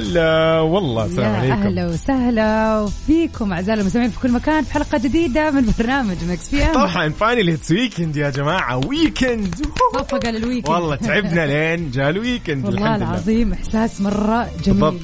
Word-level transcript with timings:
هلا 0.00 0.60
والله 0.60 1.04
السلام 1.06 1.34
عليكم. 1.34 1.52
أهلا 1.62 1.86
وسهلا 1.86 2.86
فيكم 3.06 3.52
أعزائي 3.52 3.80
المستمعين 3.80 4.10
في 4.10 4.20
كل 4.20 4.32
مكان 4.32 4.64
في 4.64 4.72
حلقة 4.72 4.98
جديدة 4.98 5.50
من 5.50 5.72
برنامج 5.78 6.16
ميكس 6.28 6.48
بي 6.50 6.62
إم 6.62 6.74
طبعا 6.74 7.08
finally 7.08 7.54
it's 7.54 7.70
weekend 7.70 8.16
يا 8.16 8.30
جماعة 8.30 8.76
weekend 8.86 9.54
صفق 9.94 10.26
ال 10.28 10.33
weekend 10.33 10.68
والله 10.68 10.96
تعبنا 10.96 11.46
لين 11.46 11.90
جاء 11.90 12.10
ال 12.10 12.17
weekend 12.17 12.64
والله 12.64 12.80
الحمد 12.80 12.96
لله. 13.02 13.10
العظيم 13.10 13.52
إحساس 13.52 14.00
مرة 14.00 14.48
جميل. 14.64 14.80
بالضبط. 14.80 15.00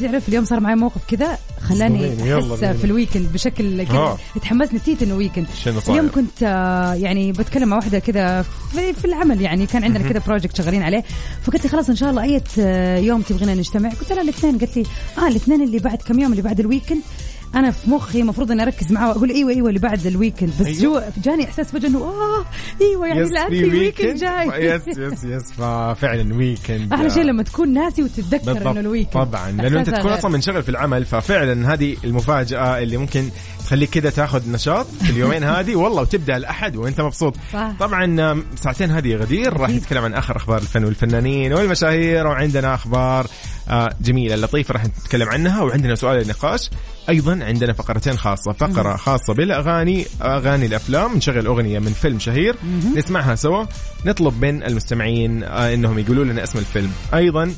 تعرف 0.00 0.28
اليوم 0.28 0.44
صار 0.44 0.60
معي 0.60 0.74
موقف 0.74 1.00
كذا 1.08 1.38
خلاني 1.60 2.06
أحس. 2.08 2.64
في 2.76 2.84
ال 2.84 2.90
weekend 2.90 3.32
بشكل 3.32 3.84
كذا. 3.84 3.96
آه. 3.98 4.18
تحمست 4.42 4.74
نسيت 4.74 5.02
إنه 5.02 5.14
weekend؟ 5.14 5.46
اليوم 5.88 6.10
كنت 6.14 6.42
آه، 6.42 6.94
يعني 6.94 7.32
بتكلم 7.32 7.68
مع 7.68 7.76
واحدة 7.76 7.98
كذا 7.98 8.42
في, 8.42 8.92
في 8.92 9.04
العمل 9.04 9.40
يعني 9.40 9.66
كان 9.66 9.84
عندنا 9.84 10.08
كذا 10.08 10.22
project 10.26 10.56
شغالين 10.56 10.82
عليه. 10.82 11.04
فقلت 11.42 11.62
لي 11.64 11.68
خلاص 11.68 11.88
إن 11.88 11.96
شاء 11.96 12.10
الله 12.10 12.22
أي 12.22 12.42
يوم 13.06 13.22
تبغينا 13.22 13.54
نجتمع. 13.54 13.88
قلت 13.90 14.12
لها 14.12 14.22
الاثنين. 14.22 14.58
قالت 14.58 14.76
لي 14.76 14.84
آه 15.18 15.28
الاثنين 15.28 15.62
اللي 15.62 15.78
بعد 15.78 15.98
كم 16.02 16.18
يوم؟ 16.18 16.30
اللي 16.32 16.42
بعد 16.42 16.60
ال 16.60 16.65
weekend 16.65 17.00
أنا 17.54 17.70
في 17.70 17.90
مخي 17.90 18.20
المفروض 18.20 18.50
إني 18.50 18.62
أركز 18.62 18.92
معاه 18.92 19.08
واقول 19.08 19.30
إيوه 19.30 19.50
إيوه 19.50 19.68
اللي 19.68 19.80
بعد 19.80 20.06
ال 20.06 20.12
weekend 20.12 20.52
بس 20.60 20.66
أيوة. 20.66 21.00
جو 21.00 21.22
جاني 21.22 21.44
إحساس 21.44 21.66
فجاه 21.72 21.88
إنه 21.88 21.98
آه 21.98 22.44
إيوه 22.80 23.06
يعني 23.06 23.24
في 23.48 23.64
ويكند 23.64 24.16
جاي. 24.16 24.66
يس 24.66 24.82
يس 24.98 25.24
يس 25.24 25.52
ففعلا 25.52 26.34
ويكند 26.34 26.92
أحلى 26.92 27.10
شيء 27.10 27.22
لما 27.22 27.42
تكون 27.42 27.72
ناسي 27.72 28.02
وتتذكر 28.02 28.70
إنه 28.70 28.80
ال 28.80 28.84
weekend 28.84 29.12
طبعا 29.12 29.50
لأنه 29.50 29.80
أنت 29.80 29.90
تكون. 29.90 30.10
أصلا 30.10 30.30
منشغل 30.30 30.62
في 30.62 30.68
العمل 30.68 31.04
ففعلا 31.04 31.72
هذه 31.74 31.96
المفاجأة 32.04 32.78
اللي 32.82 32.96
ممكن 32.96 33.28
تخليك 33.72 33.90
كذا 33.90 34.10
تاخذ 34.10 34.50
نشاط 34.50 34.86
في 34.86 35.10
اليومين 35.10 35.44
هذه. 35.54 35.76
والله 35.76 36.02
وتبدأ 36.02 36.36
الأحد 36.36 36.76
وأنت 36.76 37.00
مبسوط. 37.00 37.36
صح. 37.52 37.70
طبعا 37.80 38.42
ساعتين 38.56 38.90
هذه 38.90 39.14
غدير. 39.14 39.56
راح 39.56 39.70
نتكلم 39.70 40.04
عن 40.04 40.14
آخر 40.14 40.36
أخبار 40.36 40.58
الفن 40.58 40.84
والفنانين 40.84 41.52
والمشاهير 41.52 42.26
وعندنا 42.26 42.74
أخبار 42.74 43.26
آه، 43.68 43.90
جميلة 44.00 44.36
لطيفة 44.36 44.72
راح 44.72 44.84
نتكلم 44.84 45.28
عنها 45.28 45.62
وعندنا 45.62 45.94
سؤال 45.94 46.18
للنقاش. 46.18 46.70
أيضا 47.08 47.44
عندنا 47.44 47.72
فقرتين 47.72 48.16
خاصة 48.18 48.52
فقرة 48.52 48.96
خاصة 48.96 49.34
بالأغاني 49.34 50.06
أغاني 50.22 50.66
الأفلام. 50.66 51.16
نشغل 51.16 51.46
أغنية 51.46 51.78
من 51.78 51.92
فيلم 51.92 52.18
شهير. 52.18 52.56
نسمعها 52.96 53.34
سوا. 53.34 53.64
نطلب 54.06 54.44
من 54.44 54.62
المستمعين 54.62 55.42
آه، 55.44 55.74
إنهم 55.74 55.98
يقولوا 55.98 56.24
لنا 56.24 56.42
اسم 56.42 56.58
الفيلم. 56.58 56.92
أيضا 57.14 57.52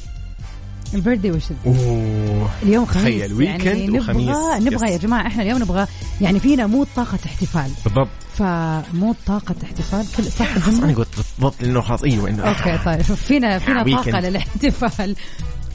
ال 0.94 0.98
birthday 0.98 1.30
wish 1.30 1.42
أوه 1.66 2.50
اليوم 2.62 2.86
خميس 2.86 3.04
تخيل 3.04 3.32
weekend 3.32 3.64
يعني 3.66 3.86
نبغى 3.86 3.98
وخميس. 3.98 4.36
نبغى 4.66 4.86
yes. 4.86 4.92
يا 4.92 4.96
جماعة 4.98 5.26
إحنا 5.26 5.42
اليوم 5.42 5.62
نبغى 5.62 5.86
يعني 6.20 6.40
فينا 6.40 6.66
mood 6.66 6.86
طاقة 6.96 7.18
احتفال 7.26 7.70
بالضبط 7.84 8.08
ف 8.38 8.54
mood 8.54 9.16
طاقة 9.26 9.54
احتفال 9.64 10.06
كل 10.16 10.24
صح 10.24 10.58
خلاص 10.58 10.80
أنا؟ 10.80 10.94
قلت 10.94 11.08
بالضبط 11.16 11.62
لأنه 11.62 11.80
خلاص 11.80 12.02
إيوه 12.02 12.28
إنه 12.30 12.42
okay 12.42 12.78
طيب 12.84 13.02
فينا 13.02 13.58
فينا 13.58 13.82
طاقة 13.82 13.96
weekend. 13.96 14.24
للاحتفال 14.24 15.16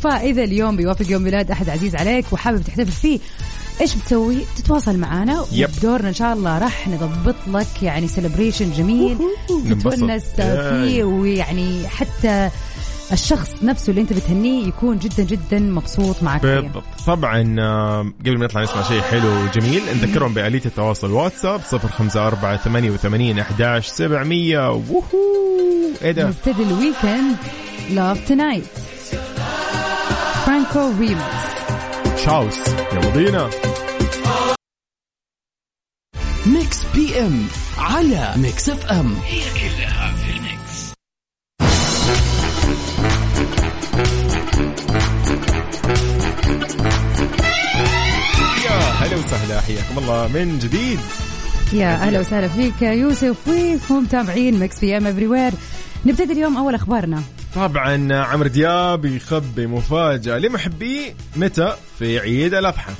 فإذا 0.04 0.44
اليوم 0.44 0.76
بيوافق 0.76 1.12
يوم 1.12 1.22
ميلاد 1.22 1.52
أحد 1.52 1.70
عزيز 1.70 1.96
عليك 1.96 2.26
وحابب 2.32 2.62
تحتفل 2.64 2.92
فيه 2.92 3.20
إيش 3.82 3.96
بتسوي؟ 3.96 4.38
تتواصل 4.58 4.98
معنا 4.98 5.46
yep. 5.52 5.70
وبدورنا 5.70 6.10
إن 6.10 6.14
شاء 6.14 6.34
الله 6.34 6.58
راح 6.58 6.88
نضبط 6.88 7.36
لك 7.48 7.84
يعني 7.84 8.08
celebration 8.08 8.72
جميل. 8.72 9.18
تتونس 9.70 10.24
فيه. 10.24 11.04
ويعني 11.04 11.88
حتى 11.88 12.50
الشخص 13.12 13.64
نفسه 13.64 13.90
اللي 13.90 14.02
انت 14.02 14.14
بتهنيه 14.14 14.68
يكون 14.68 14.98
جدا 14.98 15.24
جدا 15.24 15.60
مبسوط 15.60 16.24
معك. 16.24 16.42
بالضبط. 16.42 16.84
طبعا 17.08 17.56
آه، 17.60 18.12
قبل 18.20 18.38
ما 18.38 18.46
نطلع 18.46 18.64
نسمع 18.64 18.84
شيء 18.84 19.02
حلو 19.02 19.28
وجميل 19.44 19.82
نذكرهم 19.86 20.34
بآلية 20.34 20.62
التواصل 20.66 21.12
واتساب 21.12 21.62
054 21.74 22.58
88 22.58 23.40
11 23.40 23.90
700 23.94 24.72
ووهو! 24.72 25.04
إيه 26.02 26.12
ده؟ 26.12 26.28
نبتدي 26.28 26.64
ال 26.64 26.72
weekend. 26.72 27.36
Love 27.90 28.28
Tonight 28.28 28.64
فرانكو 30.46 30.92
ريمكس 31.00 31.50
شاوس. 32.26 32.58
يلا 32.94 33.10
بينا. 33.10 33.50
ميكس 36.46 36.84
بي 36.96 37.20
إم 37.20 37.46
على 37.78 38.34
ميكس 38.38 38.70
إف 38.70 38.86
إم. 38.92 39.16
يا 39.80 40.19
حياكم 49.70 49.98
الله 49.98 50.28
من 50.28 50.60
جديد. 50.60 51.00
يا 51.74 51.88
أهلا 51.88 52.20
وسهلا 52.20 52.48
فيك 52.48 52.82
يا 52.82 52.92
يوسف 52.92 53.48
وفيكم 53.48 54.04
متابعين 54.04 54.60
ميكس 54.60 54.80
بي 54.80 54.98
إم 54.98 55.08
everywhere 55.08 55.52
نبتدي 56.06 56.34
اليوم 56.34 56.58
أول 56.58 56.76
أخبارنا. 56.76 57.24
طبعا 57.56 58.14
عمرو 58.14 58.48
دياب 58.48 59.06
يخبي 59.06 59.68
مفاجأة 59.68 60.38
لمحبيه 60.38 61.14
متى؟ 61.36 61.74
في 62.00 62.20
عيد 62.20 62.54
الأضحى. 62.54 62.92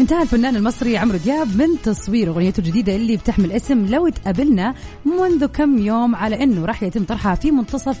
انتهى 0.00 0.22
الفنان 0.22 0.56
المصري 0.56 0.96
عمرو 0.96 1.18
دياب 1.18 1.56
من 1.56 1.68
تصوير 1.82 2.28
أغنيته 2.28 2.58
الجديدة 2.60 2.96
اللي 2.96 3.16
بتحمل 3.16 3.52
اسم 3.52 3.86
لو 3.86 4.08
تقابلنا 4.08 4.74
منذ 5.04 5.46
كم 5.46 5.78
يوم 5.78 6.14
على 6.14 6.42
إنه 6.42 6.64
راح 6.64 6.82
يتم 6.82 7.04
طرحها 7.04 7.34
في 7.34 7.50
منتصف 7.50 7.96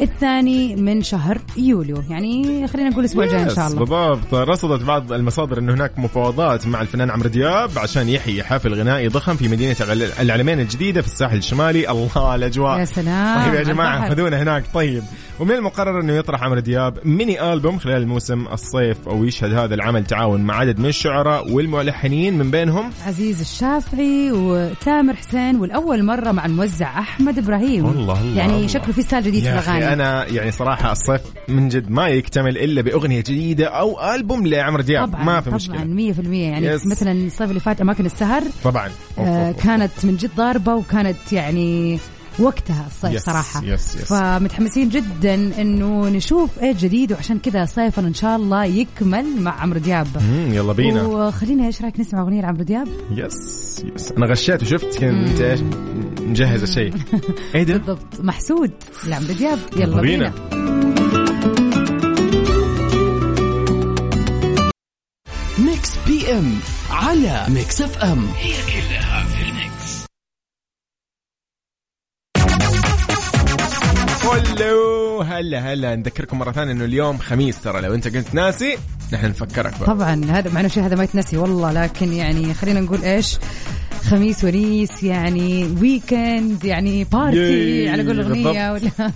الثاني 0.00 0.76
من 0.76 1.02
شهر 1.02 1.38
يوليو. 1.56 2.02
يعني 2.10 2.66
خلينا 2.68 2.88
نقول 2.90 3.04
الأسبوع 3.04 3.24
الجاي 3.24 3.42
إن 3.42 3.48
شاء 3.54 3.66
الله. 3.68 3.78
بالضبط. 3.78 4.34
رصدت 4.34 4.82
بعض 4.82 5.12
المصادر 5.12 5.58
إنه 5.58 5.74
هناك 5.74 5.98
مفاوضات 5.98 6.66
مع 6.66 6.80
الفنان 6.80 7.10
عمرو 7.10 7.28
دياب 7.28 7.78
عشان 7.78 8.08
يحيي 8.08 8.44
حفل 8.44 8.74
غنائي 8.74 9.08
ضخم 9.08 9.36
في 9.36 9.48
مدينة 9.48 9.76
العل- 9.80 10.12
العلمين 10.20 10.60
الجديدة 10.60 11.00
في 11.00 11.06
الساحل 11.06 11.36
الشمالي. 11.36 11.90
الله 11.90 12.34
الأجواء. 12.34 12.78
يا 12.78 12.84
سلام. 12.84 13.44
طيب 13.44 13.54
يا 13.54 13.62
جماعة. 13.62 14.10
خذونا 14.10 14.42
هناك. 14.42 14.64
طيب. 14.74 15.02
ومن 15.40 15.54
المقرر 15.54 16.00
أنه 16.00 16.12
يطرح 16.12 16.42
عمرو 16.42 16.60
دياب 16.60 16.98
ميني 17.04 17.52
ألبوم 17.52 17.78
خلال 17.78 18.08
موسم 18.08 18.46
الصيف 18.46 19.08
ويشهد 19.08 19.52
هذا 19.52 19.74
العمل 19.74 20.04
تعاون 20.04 20.40
مع 20.40 20.54
عدد 20.54 20.78
من 20.78 20.86
الشعراء 20.86 21.52
والملحنين 21.52 22.38
من 22.38 22.50
بينهم. 22.50 22.90
عزيز 23.06 23.40
الشافعي 23.40 24.32
وتامر 24.32 25.16
حسين 25.16 25.56
والأول 25.56 26.04
مرة 26.04 26.32
مع 26.32 26.46
الموزع 26.46 26.98
أحمد 26.98 27.38
إبراهيم. 27.38 27.86
الله 27.86 28.20
الله 28.20 28.36
يعني 28.36 28.56
الله. 28.56 28.66
شكله 28.66 28.92
في 28.92 29.02
style 29.02 29.24
جديد 29.24 29.42
في 29.42 29.50
الأغاني. 29.50 29.92
أنا 29.92 30.26
يعني 30.26 30.50
صراحة 30.50 30.92
الصيف 30.92 31.20
من 31.48 31.68
جد 31.68 31.90
ما 31.90 32.08
يكتمل 32.08 32.58
إلا 32.58 32.82
بأغنية 32.82 33.20
جديدة 33.20 33.66
أو 33.66 34.14
ألبوم 34.14 34.46
لعمرو 34.46 34.82
دياب. 34.82 35.08
طبعا 35.08 35.24
ما 35.24 35.40
في 35.40 35.46
طبعا 35.46 35.56
مشكله 35.56 35.84
100% 35.84 36.26
يعني 36.28 36.66
yes. 36.66 36.86
مثلا 36.86 37.12
الصيف 37.12 37.48
اللي 37.48 37.60
فات 37.60 37.80
أماكن 37.80 38.06
السهر 38.06 38.42
طبعا. 38.64 38.86
أوف، 39.18 39.28
آه 39.28 39.48
أوف، 39.48 39.56
أوف. 39.56 39.64
كانت 39.64 39.92
من 40.04 40.16
جد 40.16 40.30
ضاربة 40.36 40.74
وكانت 40.74 41.32
يعني 41.32 41.98
وقتها 42.38 42.86
الصيف 42.86 43.14
yes، 43.14 43.22
صراحة. 43.22 43.64
yes، 43.64 43.94
yes. 43.94 44.02
فمتحمسين 44.04 44.88
جدا 44.88 45.34
إنه 45.34 46.08
نشوف 46.08 46.58
إيه 46.58 46.74
جديد 46.80 47.12
وعشان 47.12 47.38
كذا 47.38 47.64
صيفنا 47.64 48.08
إن 48.08 48.14
شاء 48.14 48.36
الله 48.36 48.64
يكمل 48.64 49.40
مع 49.40 49.60
عمرو 49.60 49.78
دياب. 49.78 50.06
يلا 50.50 50.72
بينا. 50.72 51.02
وخلينا 51.02 51.66
إيش 51.66 51.82
رأيك 51.82 52.00
نسمع 52.00 52.22
أغنية 52.22 52.40
لعمرو 52.40 52.62
دياب؟ 52.62 52.88
yes 53.10 53.84
yes 53.94 54.12
أنا 54.12 54.26
غشيت 54.26 54.62
وشفت 54.62 54.98
كنت 54.98 55.40
إيش؟ 55.40 55.60
مجهز 56.20 56.62
الشيء. 56.62 56.94
إيه 57.54 57.62
ده؟ 57.62 57.76
بالضبط. 57.76 58.20
محسود 58.20 58.70
لعمرو 59.06 59.32
دياب. 59.32 59.58
يلا 59.76 59.82
يلا 59.82 60.00
بينا. 60.00 60.32
بينا. 60.50 60.60
ميكس 65.58 65.96
بي 66.06 66.32
إم 66.32 66.54
على 66.90 67.46
ميكس 67.48 67.80
إف 67.80 67.98
إم. 67.98 68.26
hello 74.32 75.20
هلا 75.20 75.72
هلا. 75.72 75.96
نذكركم 75.96 76.38
مرة 76.38 76.52
ثانية 76.52 76.72
إنه 76.72 76.84
اليوم 76.84 77.18
خميس 77.18 77.60
ترى. 77.60 77.80
لو 77.80 77.94
أنت 77.94 78.08
كنت 78.08 78.34
ناسي 78.34 78.78
نحن 79.12 79.26
نفكرك 79.26 79.72
بقى. 79.80 79.86
طبعا. 79.86 80.24
هذا 80.28 80.50
مع 80.50 80.60
إنه 80.60 80.68
شيء 80.68 80.86
هذا 80.86 80.96
ما 80.96 81.04
يتنسي 81.04 81.36
والله. 81.36 81.72
لكن 81.72 82.12
يعني 82.12 82.54
خلينا 82.54 82.80
نقول 82.80 83.02
إيش؟ 83.02 83.38
خميس 84.04 84.44
ونيس 84.44 85.02
يعني 85.02 85.76
weekend 85.80 86.64
يعني 86.64 87.04
party 87.04 87.88
على 87.88 88.06
قول 88.06 88.20
الأغنية 88.20 88.72
ولا؟ 88.72 89.12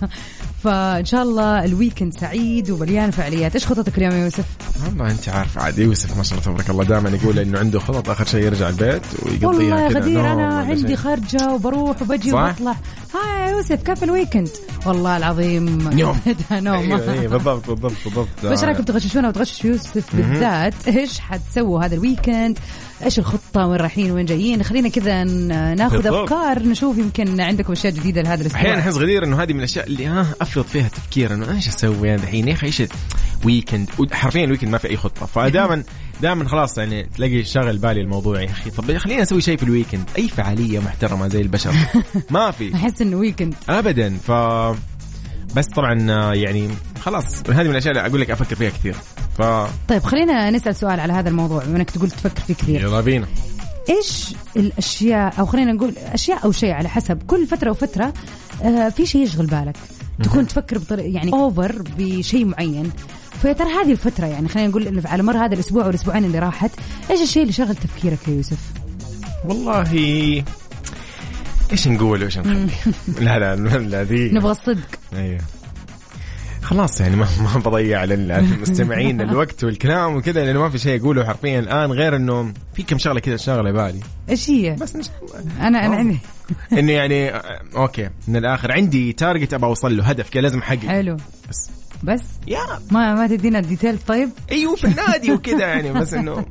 فإن 0.65 1.05
شاء 1.05 1.23
الله 1.23 1.65
ال 1.65 1.71
weekend 1.71 2.13
سعيد 2.13 2.71
ومليان 2.71 3.11
فعاليات. 3.11 3.53
إيش 3.55 3.67
خططك 3.67 3.97
اليوم 3.97 4.11
يا 4.13 4.23
يوسف؟ 4.23 4.45
والله 4.85 5.11
أنت 5.11 5.29
عارف 5.29 5.57
عاد 5.57 5.79
يوسف 5.79 6.17
ما 6.17 6.23
شاء 6.23 6.39
الله 6.39 6.51
تبارك 6.51 6.69
الله 6.69 6.83
دائما 6.83 7.09
يقول 7.09 7.39
إنه 7.39 7.59
عنده 7.59 7.79
خطط 7.79 8.09
آخر 8.09 8.25
شيء 8.25 8.43
يرجع 8.43 8.69
البيت 8.69 9.01
ويقضيها 9.25 9.47
والله 9.47 9.81
يا 9.81 9.87
غدير 9.87 10.33
أنا 10.33 10.59
عندي. 10.59 10.95
خرجة 10.95 11.53
وبروح 11.53 12.01
وبجي 12.01 12.31
صح؟ 12.31 12.37
وبطلع. 12.37 12.75
ها 13.13 13.45
يا 13.45 13.51
يوسف 13.51 13.83
كيف 13.83 14.03
ال 14.03 14.08
weekend؟ 14.08 14.49
والله 14.85 15.17
العظيم. 15.17 15.65
نوم. 15.93 16.19
نوم. 16.51 16.75
أيوه 16.75 17.13
أيوه 17.13 17.31
بالضبط 17.31 17.69
بالضبط 17.69 17.93
بالضبط. 18.05 18.27
فايش 18.41 18.63
رايكم 18.63 18.83
تغششونا 18.83 19.27
وتغششوا 19.27 19.69
يوسف 19.69 20.15
بالذات؟ 20.15 20.73
إيش 20.87 21.19
حتسووا 21.19 21.85
هذا 21.85 21.95
ال 21.95 22.02
weekend؟ 22.02 22.59
إيش 23.03 23.19
الخطة؟ 23.19 23.67
وين 23.67 23.79
رايحين؟ 23.79 24.11
وين 24.11 24.25
جايين؟ 24.25 24.63
خلينا 24.63 24.89
كذا 24.89 25.23
ناخذ. 25.73 26.07
أفكار 26.07 26.59
نشوف 26.59 26.97
يمكن 26.97 27.41
عندكم 27.41 27.71
أشياء 27.71 27.93
جديدة 27.93 28.21
لهذا 28.21 28.47
أحيانا 28.55 28.73
الأسبوع 28.73 28.91
أحس 28.91 28.97
غدير 28.97 29.23
إنه 29.23 29.43
هذه 29.43 29.53
من 29.53 29.59
الأشياء 29.59 29.87
اللي 29.87 30.05
ها 30.05 30.27
over 30.41 30.65
فيها 30.65 30.87
تفكير 30.87 31.33
إنه 31.33 31.55
إيش 31.55 31.67
أسوي 31.67 32.15
أنا 32.15 32.23
الحين؟ 32.23 32.47
يا 32.47 32.53
أخي 32.53 32.67
إيش 32.67 32.83
weekend 33.45 33.89
حرفيا 34.11 34.43
ال 34.43 34.46
weekend 34.46 34.71
ما 34.71 34.77
في 34.77 34.89
أي 34.89 34.97
خطة. 34.97 35.25
فدائما 35.25 35.83
دائما 36.21 36.47
خلاص 36.47 36.77
يعني 36.77 37.03
تلاقي 37.03 37.43
شغل 37.43 37.77
بالي 37.77 38.01
الموضوع 38.01 38.41
يا 38.41 38.49
أخي. 38.49 38.69
طب 38.69 38.97
خلينا 38.97 39.21
نسوي 39.21 39.41
شيء 39.41 39.57
في 39.57 39.63
ال 39.63 39.69
weekend 39.69 40.09
أي 40.17 40.27
فعالية 40.27 40.79
محترمة 40.79 41.27
زي 41.27 41.41
البشر؟ 41.41 41.73
ما 42.29 42.51
في. 42.51 42.75
أحس 42.75 43.01
إنه 43.01 43.17
weekend 43.17 43.55
ابدا. 43.69 44.17
ف 44.17 44.31
بس 45.55 45.65
طبعا 45.75 46.11
آه، 46.11 46.33
يعني 46.33 46.69
خلاص 47.01 47.49
هذه 47.49 47.63
من 47.63 47.71
الأشياء 47.71 47.91
اللي 47.97 48.07
أقول 48.07 48.21
لك 48.21 48.31
أفكر 48.31 48.55
فيها 48.55 48.69
كثير. 48.69 48.95
ف 49.37 49.41
طيب 49.87 50.03
خلينا 50.03 50.49
نسأل 50.51 50.75
سؤال 50.75 50.99
على 50.99 51.13
هذا 51.13 51.29
الموضوع 51.29 51.63
بما 51.63 51.77
إنك 51.77 51.91
تقول 51.91 52.11
تفكر 52.11 52.41
فيه 52.41 52.53
كثير. 52.53 52.81
يلا 52.81 53.01
بينا. 53.01 53.27
إيش 53.89 54.33
الأشياء 54.57 55.39
أو 55.39 55.45
خلينا 55.45 55.71
نقول 55.71 55.93
أشياء 55.97 56.45
أو 56.45 56.51
شيء 56.51 56.71
على 56.71 56.89
حسب 56.89 57.21
كل 57.27 57.47
فترة 57.47 57.71
وفترة 57.71 58.13
آه 58.63 58.89
في 58.89 59.05
شيء 59.05 59.21
يشغل 59.21 59.45
بالك؟ 59.45 59.75
تكون 60.23 60.47
تفكر 60.47 60.77
بطريقه 60.77 61.07
يعني 61.15 61.33
over 61.33 61.81
بشيء 61.97 62.45
معين. 62.45 62.91
فيا 63.41 63.53
ترى 63.53 63.67
هذه 63.69 63.91
الفترة 63.91 64.25
يعني 64.25 64.47
خلينا 64.47 64.69
نقول 64.69 65.01
على 65.05 65.23
مر 65.23 65.37
هذا 65.37 65.53
الأسبوع 65.53 65.85
والأسبوعين 65.85 66.25
اللي 66.25 66.39
راحت 66.39 66.71
إيش 67.11 67.21
الشيء 67.21 67.41
اللي 67.41 67.53
شغل 67.53 67.75
تفكيرك 67.75 68.27
يا 68.27 68.33
يوسف؟ 68.33 68.57
والله 69.45 69.91
إيش 71.71 71.87
نقول 71.87 72.21
وإيش 72.23 72.37
نخلي 72.37 72.67
لا 73.25 73.55
لا 73.55 73.55
لا 73.77 74.03
ذي. 74.03 74.31
نبغى 74.31 74.51
الصدق. 74.51 74.87
أيوه. 75.13 75.41
خلاص 76.65 77.01
يعني 77.01 77.15
ما 77.15 77.27
ما 77.39 77.59
بضيع 77.59 77.99
على 77.99 78.13
المستمعين 78.13 79.21
الوقت 79.29 79.63
والكلام 79.63 80.15
وكذا 80.15 80.45
لأنه 80.45 80.59
ما 80.59 80.69
في 80.69 80.77
شيء 80.77 81.01
أقوله 81.01 81.25
حرفيا 81.25 81.59
الآن 81.59 81.91
غير 81.91 82.15
إنه 82.15 82.53
في 82.73 82.83
كم 82.83 82.97
شغلة 82.97 83.19
كذا 83.19 83.37
شغله 83.37 83.71
بالي 83.71 83.99
إيش 84.29 84.49
هي؟ 84.49 84.73
بس 84.73 84.95
نش... 84.95 85.09
أنا 85.59 85.85
أنا 85.85 85.95
عندي. 85.95 86.19
إنه 86.79 86.91
يعني 86.91 87.29
okay 87.75 88.09
من 88.27 88.35
الآخر. 88.35 88.71
عندي 88.71 89.13
target 89.13 89.53
أبغى 89.53 89.69
أوصل 89.69 89.97
له 89.97 90.03
هدف 90.03 90.29
كذا 90.29 90.41
لازم 90.41 90.59
أحقق. 90.59 90.85
حلو. 90.85 91.17
بس. 91.49 91.69
بس؟ 92.03 92.23
يا. 92.47 92.79
ما 92.91 93.15
ما 93.15 93.27
تدينا 93.27 93.59
الديتيل 93.59 93.97
طيب؟ 94.07 94.29
أيوه 94.51 94.75
في 94.75 94.87
النادي 94.87 95.31
وكذا 95.31 95.67
يعني 95.67 95.93
بس 95.93 96.13
إنه 96.13 96.45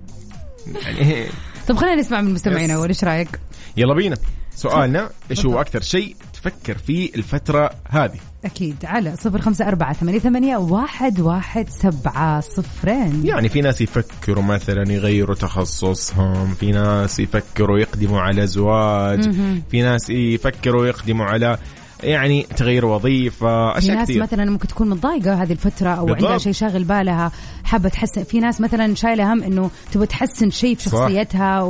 يعني 0.85 1.27
طب 1.69 1.77
خلينا 1.77 1.97
نسمع 1.97 2.21
من 2.21 2.35
مستمعينا 2.35 2.75
أول 2.75 2.89
إيش 2.89 3.05
رأيك؟ 3.05 3.41
يلا 3.77 3.95
بينا. 3.95 4.17
سؤالنا 4.57 5.11
إيش 5.31 5.47
هو 5.47 5.61
أكثر 5.61 5.81
شيء 5.81 6.17
تفكر 6.33 6.79
فيه 6.79 7.15
الفترة 7.15 7.71
هذه 7.89 8.19
أكيد 8.45 8.77
على 8.85 9.17
صفر 9.17 9.41
خمسة 9.41 9.69
أربعة 9.69 9.93
ثمانية, 9.93 10.19
ثمانية 10.19 10.57
واحد, 10.57 11.21
واحد 11.21 11.69
سبعة 11.69 12.41
صفرين 12.41 13.27
يعني 13.27 13.49
في 13.49 13.61
ناس 13.61 13.81
يفكروا 13.81 14.43
مثلا 14.45 14.93
يغيروا 14.93 15.35
تخصصهم 15.37 16.55
في 16.55 16.73
ناس 16.73 17.21
يفكروا 17.21 17.79
يقدموا 17.79 18.21
على 18.21 18.47
زواج 18.47 19.31
في 19.71 19.83
ناس 19.83 20.11
يفكروا 20.11 20.87
يقدموا 20.87 21.27
على 21.27 21.59
يعني 22.03 22.47
تغيير 22.57 22.87
وظيفة 22.87 23.79
أشياء 23.79 23.91
في 23.91 23.99
ناس 23.99 24.09
كثير. 24.09 24.23
مثلا 24.23 24.45
ممكن 24.45 24.69
تكون 24.69 24.91
متضايقة 24.91 25.43
هذه 25.43 25.53
الفترة 25.53 25.89
أو 25.89 26.05
بالضبط. 26.05 26.25
عندها 26.25 26.39
شيء 26.39 26.53
شاغل 26.53 26.85
بالها 26.85 27.33
حابة 27.65 27.89
تحسن 27.89 28.25
في 28.25 28.41
ناس 28.41 28.61
مثلا 28.61 28.95
شايلة 28.95 29.33
هم 29.33 29.43
إنه 29.43 29.71
تبغى 29.93 30.07
تحسن 30.07 30.51
شيء 30.51 30.75
في 30.75 30.91
صح. 30.91 30.99
شخصيتها 30.99 31.61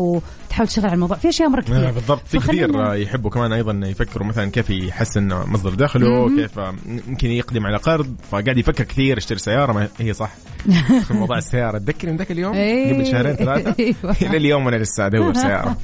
وتحاول 0.54 0.68
تشتغل 0.68 0.86
على 0.86 0.94
الموضوع. 0.94 1.16
في 1.16 1.28
أشياء 1.28 1.48
مره 1.48 1.60
كثير. 1.60 1.88
آه 1.88 1.90
بالضبط. 1.90 2.26
في 2.26 2.38
كثير 2.38 2.94
يحبوا 2.94 3.30
كمان 3.30 3.52
أيضا 3.52 3.80
يفكروا. 3.86 4.26
مثلا 4.26 4.50
كيف 4.50 4.70
يحسن 4.70 5.28
مصدر 5.28 5.74
دخله 5.74 6.36
كيف 6.36 6.60
ممكن 7.08 7.30
يقدم 7.30 7.66
على 7.66 7.76
قرض. 7.76 8.14
فقاعد 8.30 8.58
يفكر 8.58 8.84
كثير 8.84 9.18
يشتري 9.18 9.38
سيارة. 9.38 9.72
ما 9.72 9.88
هي 9.98 10.12
صح. 10.12 10.30
في 11.06 11.14
موضوع 11.14 11.38
السيارة. 11.38 11.78
تذكرني 11.78 12.12
من 12.12 12.18
ذاك 12.18 12.30
اليوم؟ 12.30 12.54
إيه. 12.54 12.94
قبل 12.94 13.06
شهرين 13.06 13.34
ثلاثة. 13.34 13.74
أيوة. 13.84 14.16
إلى 14.28 14.36
اليوم 14.36 14.68
أنا 14.68 14.76
لسه 14.76 15.06
أدور 15.06 15.34
سيارة. 15.34 15.76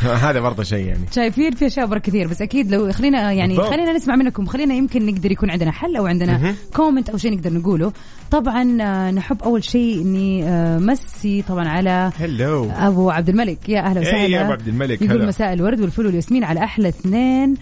هذا 0.00 0.40
برضه 0.40 0.62
شيء 0.62 0.86
يعني. 0.86 1.06
شايفين 1.14 1.50
في 1.50 1.66
أشياء 1.66 1.86
مره 1.86 1.98
كثير. 1.98 2.28
بس 2.28 2.42
أكيد 2.42 2.70
لو 2.70 2.92
خلينا 2.92 3.32
يعني 3.32 3.56
بالضبط. 3.56 3.70
خلينا 3.70 3.92
نسمع 3.92 4.16
منكم. 4.16 4.46
خلينا 4.46 4.74
يمكن 4.74 5.06
نقدر 5.06 5.32
يكون 5.32 5.50
عندنا 5.50 5.72
حل 5.72 5.96
أو 5.96 6.06
عندنا 6.06 6.54
comment 6.74 7.08
أو 7.08 7.16
شيء 7.16 7.32
نقدر 7.32 7.52
نقوله. 7.52 7.92
طبعا 8.30 8.78
آه، 8.80 9.10
نحب 9.10 9.42
أول 9.42 9.64
شيء 9.64 10.02
إني 10.02 10.44
آه، 10.48 10.78
مسي 10.78 11.42
طبعا 11.42 11.68
على 11.68 12.12
هلو 12.18 12.70
أبو 12.70 13.10
عبد 13.10 13.28
الملك. 13.28 13.68
يا 13.68 13.80
أهلا 13.80 14.00
إيه 14.00 14.08
وسهلا 14.08 14.26
يا 14.26 14.42
أبو 14.42 14.52
عبد 14.52 14.68
الملك، 14.68 15.02
يقول. 15.02 15.26
مساء 15.26 15.52
الورد 15.52 15.80
والفل 15.80 16.06
والياسمين 16.06 16.44
على 16.44 16.64
أحلى 16.64 16.88
اثنين. 16.88 17.54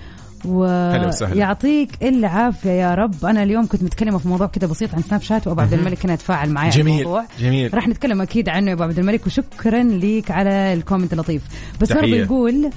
ويعطيك 0.44 1.90
العافية 2.02 2.70
يا 2.70 2.94
رب. 2.94 3.24
أنا 3.24 3.42
اليوم 3.42 3.66
كنت 3.66 3.82
متكلمة 3.82 4.18
في 4.18 4.28
موضوع 4.28 4.46
كده 4.46 4.66
بسيط 4.66 4.94
عن 4.94 5.02
سناب 5.02 5.22
شات 5.22 5.46
وأبو 5.46 5.60
عبد 5.60 5.72
الملك 5.72 5.98
كان 5.98 6.12
يتفاعل 6.12 6.50
معي 6.50 6.70
جميل. 6.70 7.00
الموضوع. 7.00 7.24
جميل. 7.40 7.74
راح 7.74 7.88
نتكلم 7.88 8.22
أكيد 8.22 8.48
عنه 8.48 8.68
يا 8.68 8.74
أبو 8.74 8.82
عبد 8.82 8.98
الملك 8.98 9.26
وشكرا 9.26 9.82
ليك 9.82 10.30
على 10.30 10.72
ال 10.72 10.77
comment 10.77 11.12
اللطيف. 11.12 11.42
بس 11.80 11.92
برضه. 11.92 12.06
يقول 12.06 12.70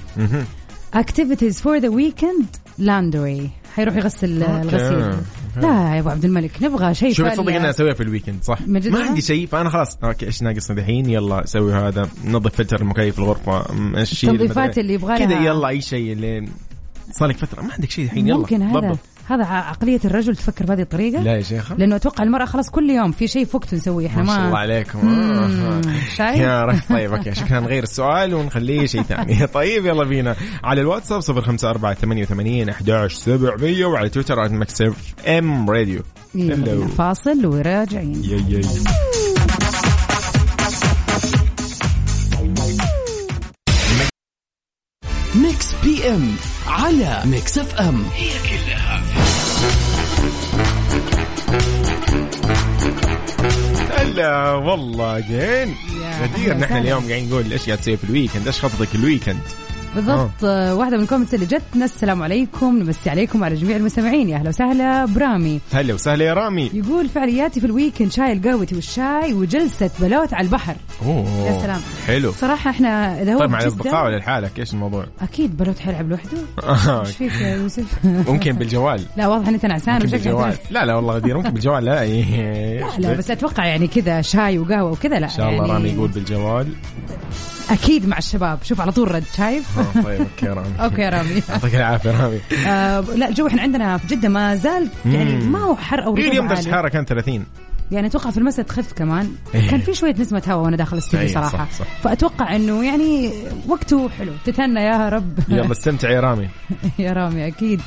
activities 0.96 1.54
for 1.54 1.80
the 1.80 1.90
weekend 1.90 2.46
laundry 2.80 3.59
حيروح 3.76 3.96
يغسل 3.96 4.42
okay. 4.42 4.62
الغسيل 4.62 5.16
لا 5.56 5.94
يا 5.94 6.00
أبو 6.00 6.08
عبد 6.08 6.24
الملك 6.24 6.50
نبغى 6.62 6.94
شيء 6.94 7.12
شوف 7.12 7.26
فل- 7.28 7.32
تصدق 7.36 7.54
اني 7.54 7.70
أسويها 7.70 7.94
في 7.94 8.02
ال 8.02 8.07
weekend 8.07 8.42
صح 8.42 8.58
ما؟ 8.66 9.04
عندي 9.06 9.20
شيء 9.22 9.46
فأنا 9.46 9.70
خلاص 9.70 9.98
okay 10.04 10.26
إيش 10.26 10.42
ناقصني 10.42 10.76
دحين 10.76 11.10
يلا 11.10 11.46
سوي 11.46 11.74
هذا 11.74 12.08
نظف 12.24 12.54
فلتر 12.54 12.80
المكيف 12.80 13.18
الغرفة 13.18 13.72
مشي 13.74 14.26
التنظيفات 14.30 14.78
اللي 14.78 14.94
يبغى. 14.94 15.18
كذا 15.18 15.40
يلا 15.40 15.68
أي 15.68 15.80
شيء 15.80 16.12
اللي 16.12 16.48
صار 17.12 17.28
لك 17.28 17.36
فترة 17.36 17.62
ما 17.62 17.72
عندك 17.72 17.90
شيء 17.90 18.04
الحين 18.04 18.28
يلا 18.28 18.38
ممكن 18.38 18.62
هذا. 18.62 18.96
هذا 19.30 19.44
عقلية 19.44 20.00
الرجل 20.04 20.36
تفكر 20.36 20.66
بهذه 20.66 20.82
الطريقة؟ 20.82 21.22
لا 21.22 21.36
يا 21.36 21.42
شيخة. 21.42 21.74
لأنه 21.74 21.96
أتوقع 21.96 22.24
المرأة 22.24 22.44
خلاص 22.44 22.70
كل 22.70 22.90
يوم 22.90 23.12
في 23.12 23.28
شيء 23.28 23.44
في 23.44 23.56
وقته 23.56 23.76
نسويه 23.76 24.06
إحنا 24.06 24.22
ما 24.22 24.36
شاء 24.36 24.46
الله 24.46 24.58
عليكم. 24.58 25.00
شايف؟ 26.16 26.40
يا 26.40 26.64
رح 26.64 26.88
طيب 26.88 27.14
okay 27.14 27.34
شكلنا 27.34 27.60
نغير 27.60 27.82
السؤال 27.82 28.34
ونخليه 28.34 28.86
شيء 28.86 29.02
ثاني. 29.02 29.46
طيب 29.60 29.86
يلا 29.86 30.04
بينا. 30.04 30.36
على 30.64 30.80
الواتساب 30.80 31.20
05488 31.20 32.68
11700 32.68 33.84
وعلى 33.84 34.08
تويتر 34.08 34.48
Mix 34.48 35.14
FM 35.28 35.70
Radio 35.70 36.02
فاصل 36.98 37.46
وراجعين. 37.46 38.24
يا 38.24 38.44
يا 38.48 38.62
Mix 45.34 45.74
PM 45.84 46.49
على 46.70 47.22
Mix 47.24 47.58
FM 47.58 48.04
هلا 53.98 54.50
والله 54.52 55.20
جين. 55.20 55.74
أهلا 56.04 56.54
نحن. 56.54 56.76
اليوم 56.76 57.08
قاعدين 57.08 57.28
نقول 57.30 57.52
إيش 57.52 57.66
قاعد 57.66 57.78
تسوي 57.78 57.96
في 57.96 58.04
ال 58.04 58.09
weekend 58.09 58.46
إيش 58.46 58.60
خطتك 58.60 58.94
ال 58.94 59.00
weekend 59.00 59.40
بالضبط. 59.94 60.30
آه. 60.44 60.74
واحدة 60.74 60.96
من 60.96 61.02
ال 61.02 61.06
comments 61.06 61.34
اللي 61.34 61.46
جتنا 61.46 61.84
السلام 61.84 62.22
عليكم. 62.22 62.78
نمسي 62.78 63.10
عليكم 63.10 63.44
على 63.44 63.54
جميع 63.54 63.76
المستمعين. 63.76 64.28
يا 64.28 64.36
أهلا 64.36 64.48
وسهلا 64.48 65.04
برامي. 65.04 65.60
هلا 65.72 65.94
وسهلا 65.94 66.24
يا 66.24 66.34
رامي. 66.34 66.70
يقول 66.74 67.08
فعالياتي 67.08 67.60
في 67.60 67.66
ال 67.66 67.72
weekend 67.72 68.12
شاي 68.12 68.32
القهوتي 68.32 68.74
والشاي 68.74 69.32
وجلسة 69.32 69.90
بلوت 70.00 70.34
على 70.34 70.44
البحر. 70.44 70.74
أوه. 71.06 71.46
يا 71.46 71.62
سلام. 71.62 71.80
حلو. 72.06 72.32
صراحة 72.32 72.70
إحنا 72.70 73.22
إذا 73.22 73.34
هو 73.34 73.38
طيب 73.38 73.50
مع 73.50 73.60
الأصدقاء 73.60 74.04
ولا 74.04 74.16
لحالك؟ 74.16 74.58
إيش 74.58 74.72
الموضوع؟ 74.72 75.06
أكيد 75.22 75.56
بلوت 75.56 75.78
حيلعب 75.78 76.08
لوحده 76.08 76.38
آه، 76.62 77.00
إيش 77.00 77.16
فيك 77.16 77.32
يا 77.40 77.56
يوسف؟ 77.56 77.98
ممكن 78.04 78.52
بالجوال. 78.52 79.00
لا 79.16 79.28
واضح 79.28 79.48
ان 79.48 79.54
انت 79.54 79.66
نعسان 79.66 79.98
بالجوال. 79.98 80.54
لا 80.70 80.84
لا 80.84 80.94
والله 80.94 81.14
غدير. 81.14 81.36
ممكن 81.36 81.50
بالجوال. 81.50 81.84
لا 81.84 82.02
إيه، 82.02 82.80
لا 82.80 82.98
لا 82.98 83.14
بس 83.14 83.30
أتوقع 83.30 83.66
يعني 83.66 83.86
كذا 83.86 84.22
شاي 84.22 84.58
وقهوة 84.58 84.90
وكذا 84.90 85.18
لا 85.18 85.26
إن 85.26 85.30
شاء 85.30 85.48
الله 85.48 85.66
يعني 85.66 85.72
رامي 85.72 85.88
يقول 85.88 86.08
بالجوال. 86.08 86.66
أكيد 87.70 88.06
مع 88.08 88.18
الشباب 88.18 88.58
شوف 88.62 88.80
على 88.80 88.92
طول 88.92 89.14
رد 89.14 89.24
شايف 89.36 89.78
طيب 90.04 90.20
okay 90.20 90.46
يا 90.46 90.54
رامي 90.54 90.72
okay 90.84 91.02
يا 91.02 91.08
رامي 91.08 91.42
يعطيك 91.48 91.74
العافية 91.74 92.10
رامي 92.22 92.40
آه 92.66 93.00
لا 93.00 93.28
الجو 93.28 93.46
إحنا 93.46 93.62
عندنا 93.62 93.96
في 93.98 94.06
جدة 94.06 94.28
ما 94.28 94.54
زال 94.56 94.88
يعني. 95.06 95.44
ما 95.44 95.58
هو 95.58 95.76
حر 95.76 96.04
أو 96.04 96.16
اليوم 96.16 96.48
درجه. 96.48 96.60
الحراره 96.60 96.88
كان 96.88 97.04
30 97.04 97.44
يعني 97.92 98.06
أتوقع 98.06 98.30
في 98.30 98.38
المساء 98.38 98.64
تخف 98.64 98.92
كمان 98.92 99.32
إيه. 99.54 99.70
كان 99.70 99.80
في 99.80 99.94
شوية 99.94 100.14
نسمة 100.18 100.42
هواء 100.48 100.64
وأنا 100.64 100.76
داخل 100.76 100.92
الاستوديو 100.96 101.26
أيه، 101.26 101.34
صراحة 101.34 101.50
صح، 101.50 101.78
صح. 101.78 101.86
فأتوقع 102.02 102.56
إنه 102.56 102.84
يعني 102.84 103.32
وقته 103.68 104.08
حلو 104.08 104.32
تتهنى 104.44 104.80
يا 104.80 105.08
رب 105.08 105.38
يلا 105.48 105.72
استمتع 105.72 106.10
يا 106.10 106.20
رامي 106.20 106.48
يا 106.98 107.12
رامي 107.12 107.46
أكيد 107.46 107.80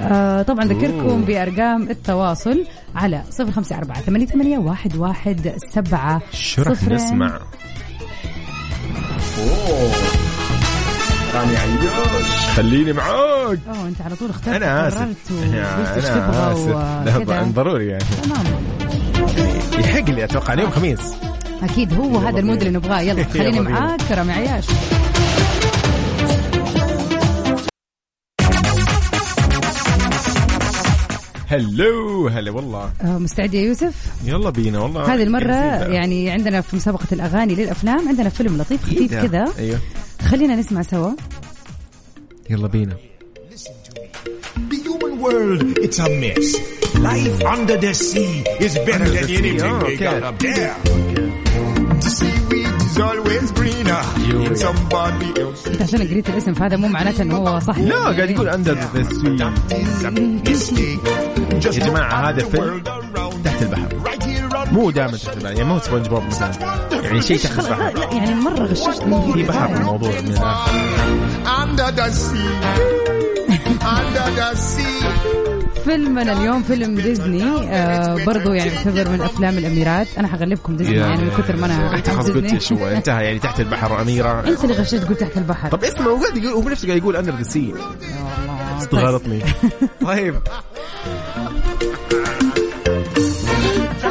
آه 0.00 0.42
طبعا 0.42 0.64
ذكركم 0.64 1.00
أوه. 1.08 1.16
بأرقام 1.24 1.82
التواصل 1.90 2.64
على 2.96 3.22
صفر 3.30 3.50
خمسة 3.50 3.76
أربعة 3.78 4.00
ثمانية 4.00 4.26
ثمانية 4.26 4.58
واحد 4.58 4.96
واحد 4.96 5.52
سبعة 5.72 6.22
شو 6.32 6.62
صفرين. 6.62 6.94
نسمع؟ 6.96 7.40
أوه. 9.40 9.90
رامي 11.34 11.56
عيوش. 11.56 12.28
خليني 12.56 12.92
معاك. 12.92 13.58
أوه 13.68 13.88
أنت 13.88 14.00
على 14.00 14.16
طول 14.16 14.30
اخترت 14.30 14.54
أنا 14.54 14.88
آسف. 14.88 14.96
أنا 15.42 16.52
آسف. 16.52 17.28
لا 17.28 17.42
ضروري 17.44 17.86
يعني. 17.88 18.04
تمام. 18.22 18.44
يحق 19.78 20.10
لي 20.10 20.24
أتوقع 20.24 20.52
اليوم 20.52 20.70
خميس. 20.70 21.00
أكيد 21.62 21.94
هو 21.94 22.18
هذا 22.18 22.38
المود. 22.38 22.58
اللي 22.62 22.70
نبغاه. 22.78 23.00
يلا 23.00 23.24
خليني. 23.34 23.60
معاك 23.60 24.00
رامي 24.10 24.32
عياش 24.32 24.64
هلو 31.50 32.28
هلا 32.28 32.50
والله 32.50 32.92
آه 33.02 33.18
مستعد 33.18 33.54
يا 33.54 33.60
يوسف 33.60 33.94
يلا 34.24 34.50
بينا 34.50 34.80
والله 34.80 35.14
هذه 35.14 35.22
المرة. 35.22 35.54
يعني 35.92 36.30
عندنا 36.30 36.60
في 36.60 36.76
مسابقة 36.76 37.06
الأغاني 37.12 37.54
للأفلام 37.54 38.08
عندنا 38.08 38.28
فيلم 38.28 38.58
لطيف 38.58 38.84
خفيف 38.84 38.98
إيه 39.00 39.06
ده؟ 39.08 39.26
كذا 39.26 39.52
أيوه 39.58 39.78
خلينا 40.22 40.56
نسمع 40.56 40.82
سوا 40.82 41.10
يلا 42.50 42.68
بينا 42.68 42.96
The 44.70 44.76
human 44.86 45.14
world, 45.24 45.78
it's 45.86 45.98
a 45.98 46.08
mess. 46.22 46.46
Life 47.08 47.42
under 47.54 47.76
the 47.84 47.92
sea 47.94 48.34
is 48.66 48.74
better 48.88 49.08
than 49.16 49.24
anything 49.38 49.62
oh, 49.62 49.78
they 49.80 49.94
okay. 49.94 49.96
got 49.96 50.22
up 50.22 50.38
there. 50.38 51.19
The 53.40 53.46
seaweed 53.46 53.52
is 53.52 53.52
always 53.52 53.52
greener 53.52 54.02
in 54.46 54.56
somebody 54.56 55.40
else. 55.40 55.66
أنت 55.66 55.82
عشان 55.82 56.08
قريت 56.08 56.28
الاسم 56.28 56.54
فهذا 56.54 56.76
مو 56.76 56.88
معناته 56.88 57.22
أنه 57.22 57.36
هو 57.36 57.58
صح. 57.60 57.78
لا 57.78 57.96
قاعد 57.96 58.30
يقول 58.30 58.48
اندر 58.48 58.74
ذا 58.74 59.02
سي 60.54 60.98
يا 61.74 61.96
at 61.96 62.14
هذا 62.14 62.42
the 62.42 62.44
فيلم 62.44 62.82
تحت 63.44 63.62
البحر. 63.62 63.88
مو 64.72 64.90
دائما 64.90 65.16
تحت 65.16 65.36
البحر 65.36 65.52
يعني 65.52 65.64
مو 65.64 65.78
سبونج 65.78 66.08
بوب 66.08 66.22
مثلا. 66.24 66.50
يعني 67.02 67.22
شيء 67.22 67.38
تحت 67.38 67.58
البحر. 67.58 67.98
لا 67.98 68.12
يعني 68.12 68.34
مرة 68.34 68.64
غششتني 68.64 69.32
في 69.32 69.42
بحر 69.42 69.68
في 69.68 69.76
الموضوع. 69.80 70.10
من 70.10 70.28
الآخر. 70.28 70.70
فيلمنا 75.84 76.32
اليوم 76.32 76.62
فيلم 76.62 76.94
ديزني 77.00 77.42
آه 77.44 78.24
برضو 78.24 78.52
يعني 78.52 78.70
يعتبر 78.70 79.08
من 79.10 79.20
أفلام 79.20 79.58
الأميرات 79.58 80.06
أنا 80.18 80.28
حغلبكم 80.28 80.76
ديزني 80.76 80.96
يعني 80.96 81.22
من 81.24 81.30
كثر 81.30 81.56
ما 81.56 81.66
أنا 81.66 81.96
انت 81.96 82.08
أحب 82.08 82.16
خلاص 82.16 82.30
قلت 82.30 82.38
ديزني. 82.38 82.60
شو 82.60 82.86
انتهى 82.86 83.24
يعني 83.24 83.38
تحت 83.38 83.60
البحر 83.60 84.02
أميرة 84.02 84.48
أنت 84.48 84.64
اللي 84.64 84.74
غششت 84.74 85.04
قلت 85.04 85.20
تحت 85.20 85.36
البحر 85.36 85.68
طب 85.68 85.84
اسمه 85.84 86.06
هو 86.06 86.16
قاعد 86.16 86.36
يقول 86.36 86.52
هو 86.52 86.60
بنفسه 86.60 86.88
قاعد 86.88 86.98
يقول 87.02 87.16
سي 87.46 87.68
يا 87.68 87.74
الله. 88.94 89.50
طيب. 90.00 90.34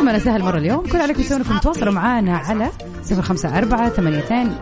فيلمنا 0.10 0.25
سهل 0.25 0.44
مرة 0.44 0.58
اليوم 0.58 0.88
كل 0.88 0.98
عليكم 1.01 1.22
تسوون 1.24 1.42
انكم 1.42 1.58
تواصلوا 1.58 1.94
معانا 1.94 2.38
على 2.38 2.70
صفر 3.04 3.22
خمسة 3.22 3.58
أربعة 3.58 3.89
ثمانيتين 3.89 4.56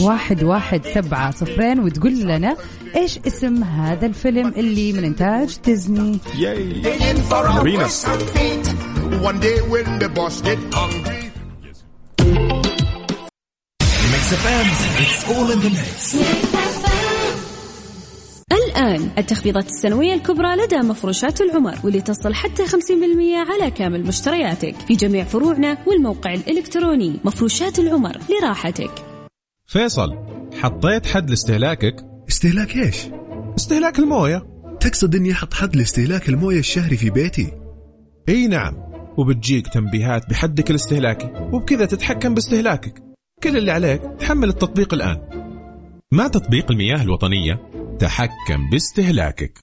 واحد 0.00 0.42
واحد 0.44 0.82
سبعة 0.94 1.30
صفرين 1.30 1.80
وتقول 1.80 2.20
لنا 2.20 2.56
إيش 2.96 3.18
اسم 3.26 3.64
هذا 3.64 4.06
الفيلم 4.06 4.48
اللي 4.48 4.92
من 4.92 5.04
إنتاج 5.04 5.58
ديزني 5.64 6.18
ياي 6.38 6.82
In 6.82 7.16
for 7.16 7.46
a 7.46 7.52
Marina. 7.54 7.78
western 7.84 8.20
fate. 8.34 8.68
One 9.28 9.38
day 9.40 9.58
when 9.72 9.86
the 10.02 10.08
boss 10.18 10.36
get 10.48 10.58
hungry. 10.74 11.22
Mix 14.12 14.24
FM, 14.42 14.66
it's 15.04 15.20
all 15.32 15.48
in 15.54 15.60
the 15.64 15.70
mix. 15.78 16.89
الآن. 18.90 19.10
التخفيضات 19.18 19.66
السنوية 19.66 20.14
الكبرى 20.14 20.56
لدى 20.56 20.76
مفروشات 20.76 21.40
العمر 21.40 21.78
واللي 21.84 22.00
تصل 22.00 22.34
حتى 22.34 22.66
50% 22.66 22.72
على 23.50 23.70
كامل 23.70 24.06
مشترياتك. 24.06 24.74
في 24.74 24.94
جميع 24.94 25.24
فروعنا 25.24 25.78
والموقع 25.86 26.34
الإلكتروني 26.34 27.20
مفروشات 27.24 27.78
العمر 27.78 28.18
لراحتك. 28.30 28.90
فيصل 29.66 30.18
حطيت 30.60 31.06
حد 31.06 31.30
لاستهلاكك؟ 31.30 32.06
استهلاك 32.28 32.76
إيش؟ 32.76 32.96
استهلاك 33.58 33.98
الموية. 33.98 34.46
تقصد 34.80 35.14
إني 35.14 35.32
أحط 35.32 35.54
حد 35.54 35.76
لاستهلاك 35.76 36.28
الموية 36.28 36.58
الشهري 36.58 36.96
في 36.96 37.10
بيتي؟ 37.10 37.52
إي 38.28 38.46
نعم. 38.46 38.74
وبتجيك 39.18 39.68
تنبيهات 39.68 40.30
بحدك 40.30 40.70
الاستهلاكي 40.70 41.30
وبكذا 41.52 41.84
تتحكم 41.84 42.34
باستهلاكك. 42.34 43.02
كل 43.42 43.56
اللي 43.56 43.70
عليك 43.70 44.02
تحمل 44.18 44.48
التطبيق 44.48 44.94
الآن. 44.94 45.18
مع 46.12 46.28
تطبيق 46.28 46.70
المياه 46.70 47.02
الوطنية؟ 47.02 47.69
تحكم 48.00 48.70
باستهلاكك. 48.70 49.58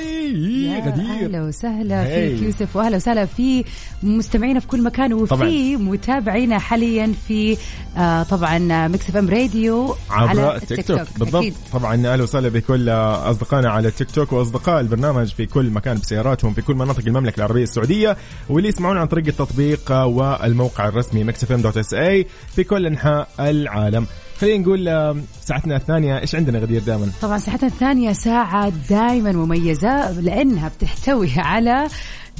يا 0.00 0.86
غدير. 0.86 1.04
أهلا 1.04 1.42
وسهلا. 1.42 2.04
فيك 2.04 2.42
يوسف 2.42 2.76
وأهلا 2.76 2.96
وسهلا 2.96 3.26
في 3.26 3.64
مستمعينا 4.02 4.60
في 4.60 4.66
كل 4.66 4.82
مكان 4.82 5.12
وفي. 5.12 5.76
متابعينا 5.76 6.58
حاليا 6.58 7.14
في 7.28 7.56
آه 7.96 8.22
طبعا 8.22 8.88
Mix 8.88 9.08
FM 9.08 9.28
Radio 9.28 9.94
عبر 10.10 10.28
على 10.28 10.56
التيك 10.56 10.86
توك. 10.86 11.00
بالضبط. 11.18 11.34
أكيد. 11.34 11.54
طبعا 11.72 11.94
أهلا 11.94 12.22
وسهلا 12.22 12.48
بكل 12.48 12.88
أصدقائنا 12.88 13.70
على 13.70 13.88
التيك 13.88 14.10
توك 14.10 14.32
وأصدقاء 14.32 14.80
البرنامج 14.80 15.32
في 15.32 15.46
كل 15.46 15.70
مكان 15.70 15.96
بسياراتهم 15.98 16.54
في 16.54 16.62
كل 16.62 16.74
مناطق 16.74 17.02
المملكة 17.06 17.36
العربية 17.36 17.62
السعودية. 17.62 18.16
واللي 18.48 18.68
يسمعون 18.68 18.96
عن 18.96 19.06
طريق 19.06 19.26
التطبيق 19.26 19.92
والموقع 19.92 20.88
الرسمي 20.88 21.24
Mix 21.24 21.44
FM 21.44 21.60
dot 21.60 21.76
SA 21.76 22.26
في 22.56 22.64
كل 22.64 22.86
أنحاء 22.86 23.28
العالم. 23.40 24.06
خلينا 24.44 24.62
نقول 24.62 25.14
ساعتنا 25.44 25.76
الثانية. 25.76 26.18
إيش 26.20 26.34
عندنا 26.34 26.58
غدير 26.58 26.80
دائما؟ 26.82 27.10
طبعا 27.22 27.38
ساعتنا 27.38 27.68
الثانية 27.68 28.12
ساعة 28.12 28.72
دائما 28.90 29.32
مميزة 29.32 30.20
لأنها 30.20 30.68
بتحتوي 30.68 31.30
على 31.36 31.88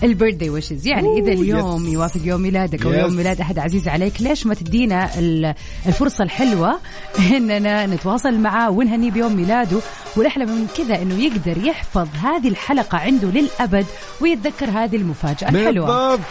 ال 0.03 0.08
birthday 0.08 0.51
wishes 0.51 0.87
يعني 0.87 1.19
إذا 1.19 1.33
اليوم 1.33 1.87
yes. 1.87 1.93
يوافق 1.93 2.21
يوم 2.25 2.41
ميلادك 2.41 2.87
أو 2.87 2.93
yes. 2.93 2.99
يوم 2.99 3.17
ميلاد 3.17 3.41
أحد 3.41 3.59
عزيز 3.59 3.89
عليك 3.89 4.23
ليش 4.23 4.47
ما 4.47 4.55
تدينا 4.55 5.19
ال- 5.19 5.55
الفرصة 5.87 6.25
الحلوة 6.25 6.79
إننا 7.19 7.87
نتواصل 7.87 8.35
معاه 8.39 8.71
ونهنيه 8.71 9.11
بيوم 9.11 9.37
ميلاده؟ 9.37 9.79
والأحلى 10.17 10.45
من 10.47 10.67
كذا 10.79 11.03
إنه 11.03 11.15
يقدر 11.25 11.67
يحفظ 11.67 12.09
هذه 12.23 12.49
الحلقة 12.49 12.99
عنده 12.99 13.29
للأبد 13.29 13.87
ويتذكر 14.21 14.71
هذه 14.71 14.97
المفاجأة 14.97 15.49
الحلوة. 15.49 15.87
بالضبط. 15.87 16.27